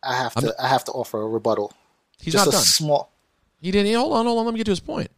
[0.03, 0.55] I have to.
[0.59, 1.75] I have to offer a rebuttal.
[2.21, 2.63] He's Just not a done.
[2.65, 3.13] small.
[3.61, 3.95] He didn't.
[3.95, 4.45] Hold on, hold on.
[4.47, 5.11] Let me get to his point.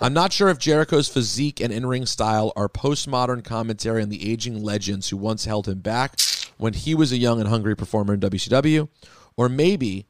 [0.00, 4.30] I'm not sure if Jericho's physique and in ring style are postmodern commentary on the
[4.30, 6.18] aging legends who once held him back
[6.56, 8.88] when he was a young and hungry performer in WCW,
[9.36, 10.06] or maybe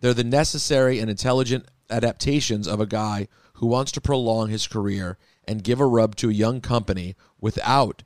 [0.00, 5.18] they're the necessary and intelligent adaptations of a guy who wants to prolong his career
[5.46, 8.02] and give a rub to a young company without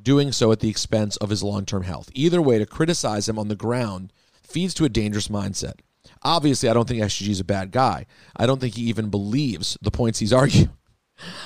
[0.00, 2.10] doing so at the expense of his long term health.
[2.14, 4.12] Either way, to criticize him on the ground
[4.42, 5.80] feeds to a dangerous mindset.
[6.22, 8.06] Obviously, I don't think SGG is a bad guy.
[8.36, 10.70] I don't think he even believes the points he's arguing.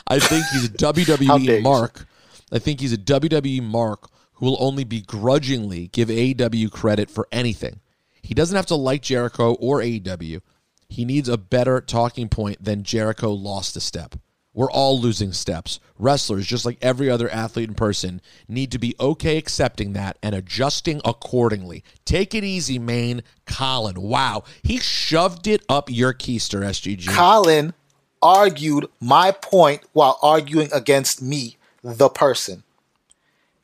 [0.07, 2.07] I think he's a WWE mark.
[2.53, 7.81] I think he's a WWE mark who will only begrudgingly give AEW credit for anything.
[8.23, 10.41] He doesn't have to like Jericho or AEW.
[10.89, 14.17] He needs a better talking point than Jericho lost a step.
[14.55, 15.81] We're all losing steps.
[15.99, 20.35] Wrestlers, just like every other athlete and person, need to be okay accepting that and
[20.35, 21.83] adjusting accordingly.
[22.05, 23.23] Take it easy, Maine.
[23.47, 24.45] Colin, wow.
[24.63, 27.09] He shoved it up your keister, SGG.
[27.09, 27.75] Colin
[28.23, 32.63] argued my point while arguing against me, the person.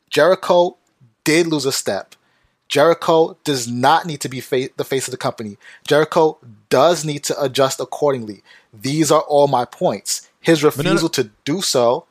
[0.09, 0.77] Jericho
[1.23, 2.15] did lose a step.
[2.67, 5.57] Jericho does not need to be fa- the face of the company.
[5.85, 6.37] Jericho
[6.69, 8.43] does need to adjust accordingly.
[8.73, 10.29] These are all my points.
[10.41, 11.07] His refusal no.
[11.09, 12.05] to do so,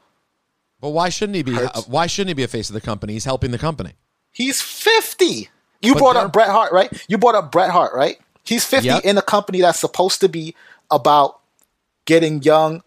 [0.81, 1.53] But why shouldn't he be?
[1.53, 1.78] Hurts.
[1.78, 3.12] Uh, why shouldn't he be a face of the company?
[3.12, 3.93] He's helping the company.
[4.33, 5.49] he's 50.
[5.83, 6.91] You But brought up Bret Hart, right?
[7.09, 8.18] You brought up Bret Hart, right?
[8.45, 9.05] He's 50 Yep.
[9.05, 10.55] in a company that's supposed to be
[10.91, 11.41] about
[12.05, 12.83] getting young,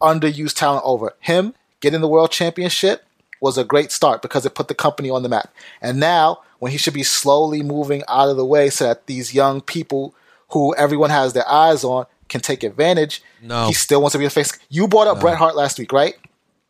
[0.00, 1.14] underused talent over.
[1.20, 3.04] Him getting the world championship
[3.40, 5.52] was a great start because it put the company on the map.
[5.80, 9.34] And now, when he should be slowly moving out of the way so that these
[9.34, 10.14] young people
[10.50, 13.68] who everyone has their eyes on can take advantage, No.
[13.68, 14.58] he still wants to be a face.
[14.68, 16.14] You brought up Bret Hart last week, right?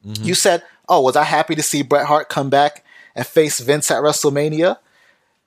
[0.07, 0.25] Mm-hmm.
[0.25, 2.85] You said, "Oh, was I happy to see Bret Hart come back
[3.15, 4.77] and face Vince at WrestleMania?"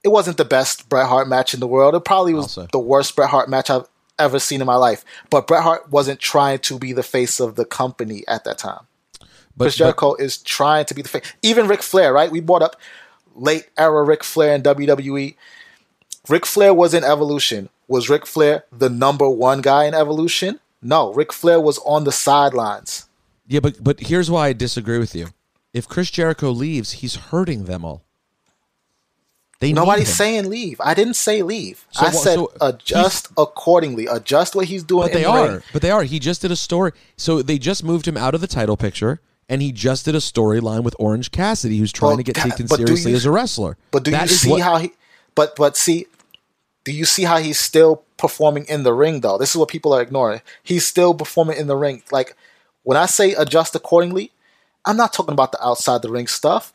[0.04, 1.94] It wasn't the best Bret Hart match in the world.
[1.96, 2.68] It probably was Also.
[2.72, 3.88] the worst Bret Hart match I've
[4.18, 5.04] ever seen in my life.
[5.30, 8.82] But Bret Hart wasn't trying to be the face of the company at that time.
[9.58, 11.24] But, Chris Jericho is trying to be the face.
[11.42, 12.30] Even Ric Flair, right?
[12.32, 12.76] We brought up
[13.36, 15.36] late era Ric Flair in WWE.
[16.30, 17.70] Ric Flair was in Evolution.
[17.88, 20.60] Was Ric Flair the number one guy in Evolution?
[20.82, 23.08] No, Ric Flair was on the sidelines.
[23.48, 25.28] yeah, but but here's why I disagree with you.
[25.74, 28.02] If Chris Jericho leaves, he's hurting them all.
[29.60, 30.80] They Nobody's saying leave.
[30.84, 31.86] I didn't say leave.
[31.92, 34.06] So I said so adjust accordingly.
[34.06, 35.08] Adjust what he's doing.
[35.08, 35.48] But they the are.
[35.48, 35.62] ring.
[35.72, 36.04] But they are.
[36.04, 36.92] He just did a story.
[37.18, 40.20] So they just moved him out of the title picture, and he just did a
[40.20, 43.78] storyline with Orange Cassidy, who's trying Well, to get taken seriously you- as a wrestler.
[43.92, 44.92] But do That you see what- how he?
[45.36, 46.08] But but see,
[46.86, 49.38] do you see how he's still performing in the ring though?
[49.38, 50.42] This is what people are ignoring.
[50.64, 52.04] He's still performing in the ring.
[52.12, 52.38] Like
[52.84, 54.32] when I say adjust accordingly,
[54.86, 56.72] I'm not talking about the outside the ring stuff.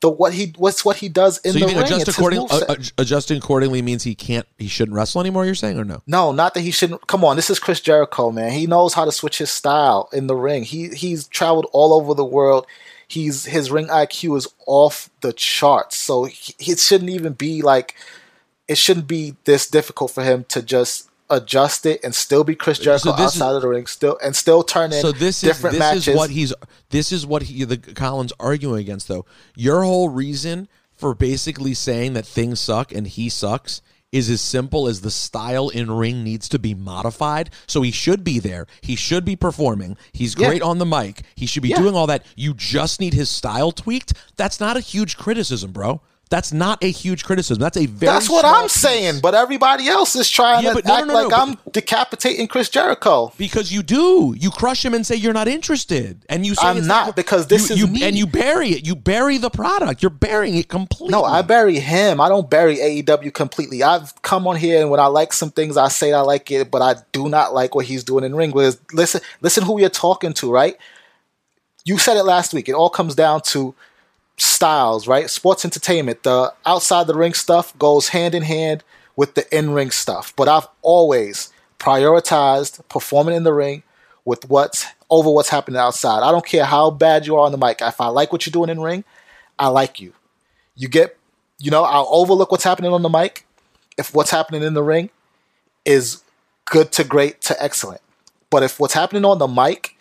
[0.00, 1.78] The what he what's what he does in So the ring.
[1.78, 5.46] adjust according, uh, adjusting accordingly means he can't, he shouldn't wrestle anymore?
[5.46, 6.02] You're saying or no?
[6.06, 7.06] No, not that he shouldn't.
[7.06, 8.52] Come on, this is Chris Jericho, man.
[8.52, 10.64] He knows how to switch his style in the ring.
[10.64, 12.66] He he's traveled all over the world.
[13.08, 15.96] He's his ring IQ is off the charts.
[15.96, 17.94] So he, it shouldn't even be like
[18.68, 22.78] it shouldn't be this difficult for him to just adjust it and still be Chris
[22.78, 25.78] Jericho is- outside of the ring, still and still turn in So this is this
[25.78, 26.08] matches.
[26.08, 26.52] is what he's
[26.90, 29.24] this is what he the Colin's arguing against though.
[29.56, 34.86] Your whole reason for basically saying that things suck and he sucks is as simple
[34.86, 37.50] as the style in ring needs to be modified.
[37.66, 38.66] So he should be there.
[38.80, 39.96] He should be performing.
[40.12, 40.46] He's Yeah.
[40.48, 41.22] great on the mic.
[41.34, 41.80] He should be Yeah.
[41.80, 42.24] doing all that.
[42.36, 44.12] You just need his style tweaked.
[44.36, 46.00] That's not a huge criticism, bro.
[46.28, 47.60] That's not a huge criticism.
[47.60, 48.72] That's a very That's what I'm piece.
[48.72, 52.48] saying, but everybody else is trying Yeah, to no, act no, no, like I'm decapitating
[52.48, 53.32] Chris Jericho.
[53.38, 54.34] Because you do.
[54.36, 56.24] You crush him and say you're not interested.
[56.28, 58.02] And you say I'm it's not, because this you, is you, me.
[58.02, 58.84] and you bury it.
[58.84, 60.02] You bury the product.
[60.02, 61.12] You're burying it completely.
[61.12, 62.20] No, I bury him.
[62.20, 63.84] I don't bury AEW completely.
[63.84, 66.72] I've come on here and when I like some things, I say I like it,
[66.72, 68.50] but I do not like what he's doing in ring.
[68.50, 70.76] Because listen, listen, who you're talking to, right?
[71.84, 72.68] You said it last week.
[72.68, 73.76] It all comes down to
[74.36, 75.30] styles, right?
[75.30, 76.22] Sports entertainment.
[76.22, 78.84] The outside the ring stuff goes hand in hand
[79.16, 80.34] with the in ring stuff.
[80.36, 83.82] But I've always prioritized performing in the ring
[84.24, 86.22] with what's over what's happening outside.
[86.22, 87.80] I don't care how bad you are on the mic.
[87.80, 89.04] If I like what you're doing in ring,
[89.58, 90.12] I like you.
[90.74, 91.16] You get,
[91.58, 93.46] you know, I'll overlook what's happening on the mic
[93.96, 95.10] if what's happening in the ring
[95.84, 96.22] is
[96.66, 98.00] good to great to excellent.
[98.50, 99.96] But if what's happening on the mic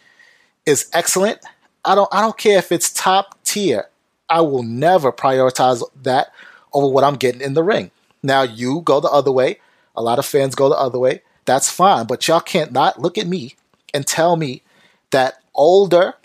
[0.66, 1.40] is excellent,
[1.86, 3.88] I don't I don't care if it's top tier.
[4.30, 6.32] I will never prioritize that
[6.74, 7.92] over what I'm getting in the ring.
[8.24, 9.60] Now you go the other way.
[9.96, 11.22] A lot of fans go the other way.
[11.46, 13.56] That's fine, but y'all can't not look at me
[13.94, 14.64] and tell me
[15.12, 16.16] that older,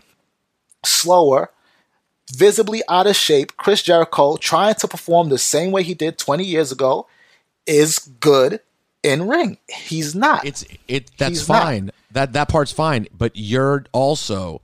[0.84, 1.50] slower,
[2.32, 6.44] visibly out of shape Chris Jericho trying to perform the same way he did 20
[6.44, 7.06] years ago
[7.66, 8.60] is good
[9.02, 9.58] in ring.
[9.68, 10.44] He's not.
[10.44, 11.10] It's it.
[11.18, 11.62] That's He's not.
[11.62, 11.90] fine.
[12.12, 13.08] That that part's fine.
[13.16, 14.62] But you're also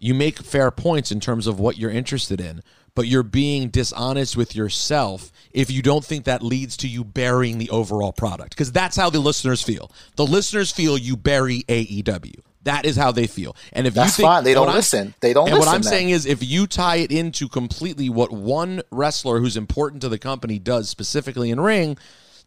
[0.00, 2.62] you make fair points in terms of what you're interested in.
[2.96, 7.58] But you're being dishonest with yourself if you don't think that leads to you burying
[7.58, 8.50] the overall product.
[8.50, 9.92] Because that's how the listeners feel.
[10.16, 12.34] The listeners feel you bury AEW.
[12.64, 13.54] That is how they feel.
[13.72, 14.44] And if That's you think fine.
[14.44, 15.14] They don't I'm- listen.
[15.20, 15.90] They don't And what I'm then.
[15.90, 20.18] saying is, if you tie it into completely what one wrestler who's important to the
[20.18, 21.96] company does specifically in ring,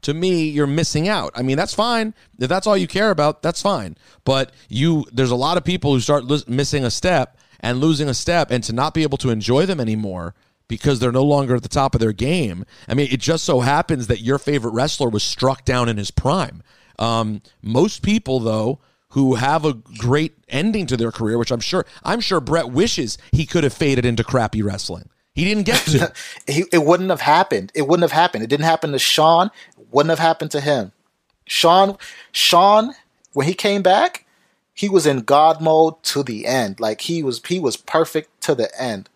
[0.01, 1.31] to me, you're missing out.
[1.35, 2.13] I mean, that's fine.
[2.37, 3.95] If that's all you care about, that's fine.
[4.25, 8.07] But you, there's a lot of people who start lis- missing a step and losing
[8.07, 10.35] a step, and to not be able to enjoy them anymore
[10.67, 12.65] because they're no longer at the top of their game.
[12.87, 16.11] I mean, it just so happens that your favorite wrestler was struck down in his
[16.11, 16.61] prime.
[16.99, 21.85] Um, most people, though, who have a great ending to their career, which I'm sure
[22.03, 25.09] I'm sure Bret wishes he could have faded into crappy wrestling.
[25.35, 26.13] He didn't get to.
[26.47, 27.71] he, it wouldn't have happened.
[27.73, 28.43] It wouldn't have happened.
[28.43, 29.51] It didn't happen to Shawn.
[29.79, 30.91] It wouldn't have happened to him.
[31.45, 31.97] Shawn,
[32.31, 32.93] Shawn,
[33.33, 34.22] when he came back,
[34.73, 36.79] he was in God mode to the end.
[36.79, 39.09] Like he was, he was perfect to the end.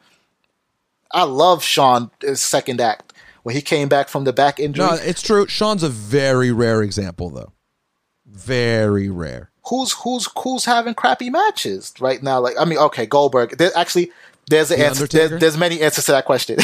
[1.12, 4.86] I love Shawn's second act when he came back from the back injury.
[4.86, 5.47] no, it's true.
[5.47, 7.53] Shawn's a very rare example, though.
[8.26, 9.51] Very rare.
[9.70, 12.39] who's who's who's having crappy matches right now?
[12.39, 13.58] Like I mean, okay, Goldberg.
[13.58, 14.12] There, actually,
[14.49, 15.07] there's an The answer.
[15.07, 16.57] There's, there's many answers to that question.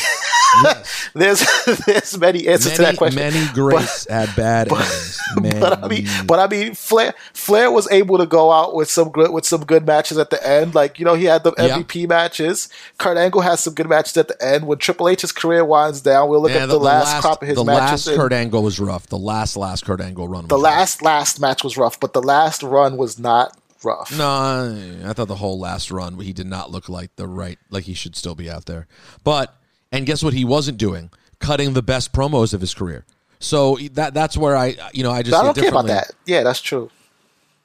[0.63, 1.09] Yes.
[1.15, 1.43] there's
[1.87, 3.19] there's many answers to that question.
[3.19, 5.19] many greats had bad ends.
[5.41, 5.59] Many.
[5.63, 9.09] But I mean, but I mean, Flair Flair was able to go out with some
[9.09, 10.75] good with some good matches at the end.
[10.75, 11.79] Like you know, he had the Yeah.
[11.79, 12.69] MVP matches.
[12.99, 14.67] Kurt Angle has some good matches at the end.
[14.67, 17.55] When Triple H's career winds down, we'll look Yeah, at the, last, crop of his
[17.57, 18.05] the matches.
[18.05, 19.07] last and Kurt Angle was rough.
[19.07, 20.43] The last last Kurt Angle run.
[20.43, 20.63] Was the rough.
[20.63, 24.15] last last match was rough, but the last run was not rough.
[24.17, 27.85] No, I, thought the whole last run he did not look like the right like
[27.85, 28.87] he should still be out there.
[29.23, 29.55] But
[29.91, 31.11] and guess what he wasn't doing?
[31.39, 33.05] Cutting the best promos of his career.
[33.39, 36.11] So that that's where I you know I just I don't care about that.
[36.25, 36.89] Yeah, that's true.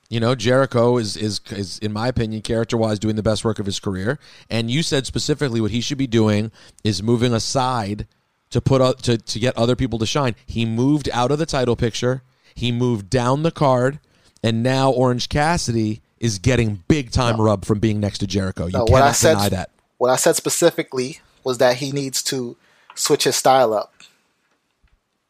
[0.09, 3.59] You know, Jericho is is is in my opinion character wise doing the best work
[3.59, 4.19] of his career.
[4.49, 6.51] And you said specifically what he should be doing
[6.83, 8.07] is moving aside
[8.51, 10.35] to put up, to to get other people to shine.
[10.47, 12.23] He moved out of the title picture.
[12.55, 14.01] He moved down the card,
[14.43, 18.67] and now Orange Cassidy is getting big time rub from being next to Jericho.
[18.67, 19.71] You No, cannot what I said, deny that.
[19.99, 22.57] What I said specifically was that he needs to
[22.95, 23.93] switch his style up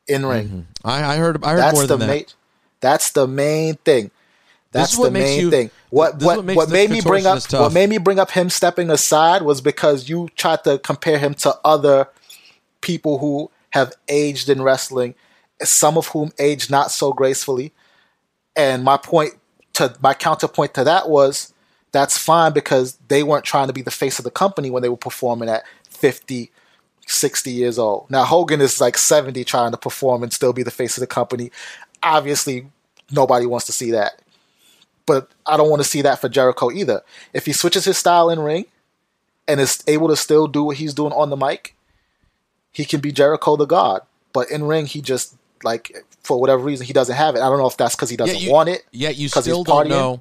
[0.07, 0.49] in ring.
[0.49, 0.86] Mm-hmm.
[0.86, 2.18] I, I heard I heard That's more the than main.
[2.24, 2.34] that.
[2.80, 4.11] That's the main thing.
[4.70, 5.70] That's the main you- thing.
[5.91, 7.61] What what what what made me bring up tough.
[7.61, 11.32] what made me bring up him stepping aside was because you tried to compare him
[11.34, 12.09] to other
[12.82, 15.14] people who have aged in wrestling,
[15.62, 17.72] some of whom aged not so gracefully.
[18.55, 19.34] And my point
[19.79, 21.53] to my counterpoint to that was
[21.93, 24.89] that's fine because they weren't trying to be the face of the company when they
[24.89, 26.51] were performing at 50,
[27.07, 28.11] 60 years old.
[28.11, 31.07] Now Hogan is like 70 trying to perform and still be the face of the
[31.07, 31.51] company.
[32.03, 32.66] Obviously,
[33.11, 34.20] nobody wants to see that.
[35.07, 37.03] But I don't want to see that for Jericho either.
[37.33, 38.66] If he switches his style in ring
[39.47, 41.74] and is able to still do what he's doing on the mic,
[42.72, 44.03] he can be Jericho the God.
[44.35, 47.39] But in ring, he just like for whatever reason he doesn't have it.
[47.41, 48.85] I don't know if that's because he doesn't you, want it.
[48.93, 50.20] Yet you still don't know,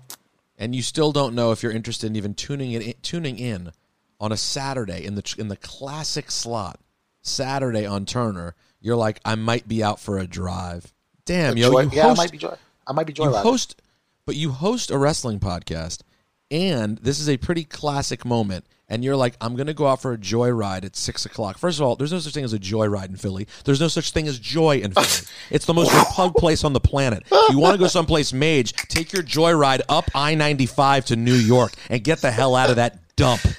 [0.58, 3.72] and you still don't know if you're interested in even tuning in tuning in
[4.20, 6.80] on a Saturday in the in the classic slot
[7.22, 8.56] Saturday on Turner.
[8.80, 10.94] You're like, I might be out for a drive.
[11.26, 12.56] Damn, yo, Joy- you yeah, host, I might be joy.
[12.88, 13.26] I might be joy.
[13.26, 13.82] you host,
[14.26, 16.04] but you host a wrestling podcast,
[16.50, 18.66] and this is a pretty classic moment.
[18.90, 21.58] And you're like, I'm going to go out for a joyride at six o'clock.
[21.58, 23.48] First of all, there's no such thing as a joyride in Philly.
[23.66, 25.28] There's no such thing as joy in Philly.
[25.50, 27.24] It's the most repug place on the planet.
[27.50, 31.74] You want to go someplace mage, take your joyride up I 95 to New York
[31.90, 33.42] and get the hell out of that dump.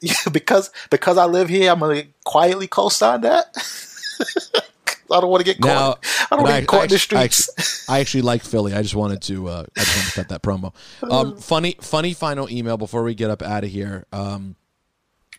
[0.00, 3.54] Yeah, because because I live here, I'm gonna quietly co-sign that.
[5.12, 5.68] I don't want to get caught.
[5.68, 7.50] Now, I don't want to get caught in the I streets.
[7.58, 8.74] actually, I actually like Philly.
[8.74, 9.48] I just wanted to.
[9.48, 10.74] Uh, I just wanted to cut that promo.
[11.10, 14.06] Um, funny, funny final email before we get up out of here.
[14.12, 14.56] Um,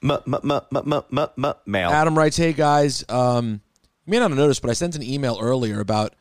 [0.01, 1.89] M- m- m- m- m- m- m- mail.
[1.89, 3.61] Adam writes, "Hey guys, um,
[4.05, 6.13] you may not have noticed, but I sent an email earlier about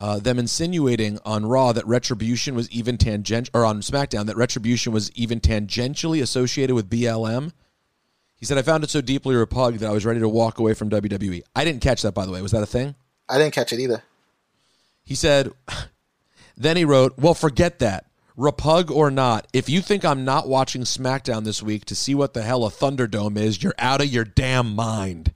[0.00, 4.92] uh, them insinuating on Raw that Retribution was even tangent, or on SmackDown that Retribution
[4.92, 7.52] was even tangentially associated with BLM."
[8.42, 10.74] He said, "I found it so deeply repugnant that I was ready to walk away
[10.74, 12.42] from WWE." I didn't catch that, by the way.
[12.42, 12.96] Was that a thing?
[13.28, 14.02] I didn't catch it either.
[15.04, 15.52] He said,
[16.56, 18.06] then he wrote, Well, forget that.
[18.36, 22.34] Repug or not, if you think I'm not watching SmackDown this week to see what
[22.34, 25.32] the hell a Thunderdome is, you're out of your damn mind.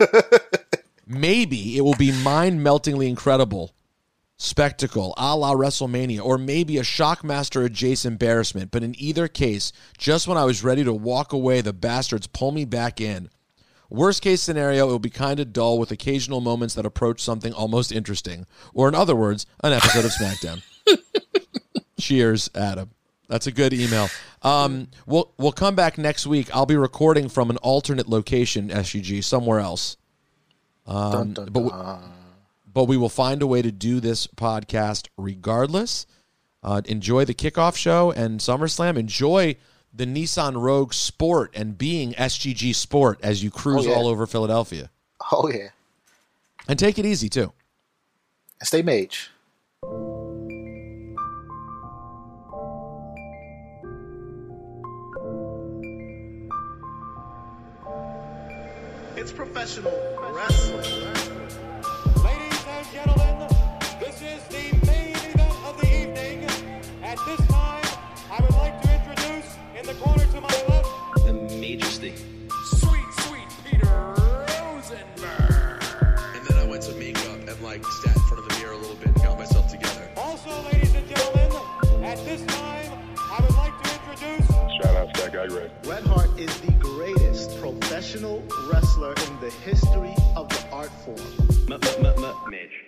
[1.06, 3.74] maybe it will be mind meltingly incredible
[4.36, 8.70] spectacle a la WrestleMania, or maybe a Shockmaster adjacent embarrassment.
[8.70, 12.52] But in either case, just when I was ready to walk away, the bastards pull
[12.52, 13.30] me back in.
[13.90, 17.52] Worst case scenario, it will be kind of dull with occasional moments that approach something
[17.52, 18.46] almost interesting.
[18.72, 20.62] Or, in other words, an episode of SmackDown.
[22.00, 22.90] Cheers, Adam.
[23.28, 24.08] That's a good email.
[24.42, 26.54] Um, we'll we'll come back next week.
[26.54, 29.96] I'll be recording from an alternate location, SUG, somewhere else.
[30.86, 31.70] Um, but we,
[32.74, 36.06] but we will find a way to do this podcast regardless.
[36.62, 38.96] Uh, enjoy the kickoff show and SummerSlam.
[38.96, 39.56] Enjoy
[39.92, 43.94] the Nissan Rogue Sport and being SGG Sport as you cruise oh, yeah.
[43.94, 44.90] all over Philadelphia.
[45.30, 45.68] Oh, yeah.
[46.66, 47.52] And take it easy, too.
[48.62, 49.30] Stay mage.
[59.16, 59.92] It's professional
[60.32, 61.33] wrestling.
[86.44, 91.16] is the greatest professional wrestler in the history of the art form.
[91.70, 92.83] M- m- m-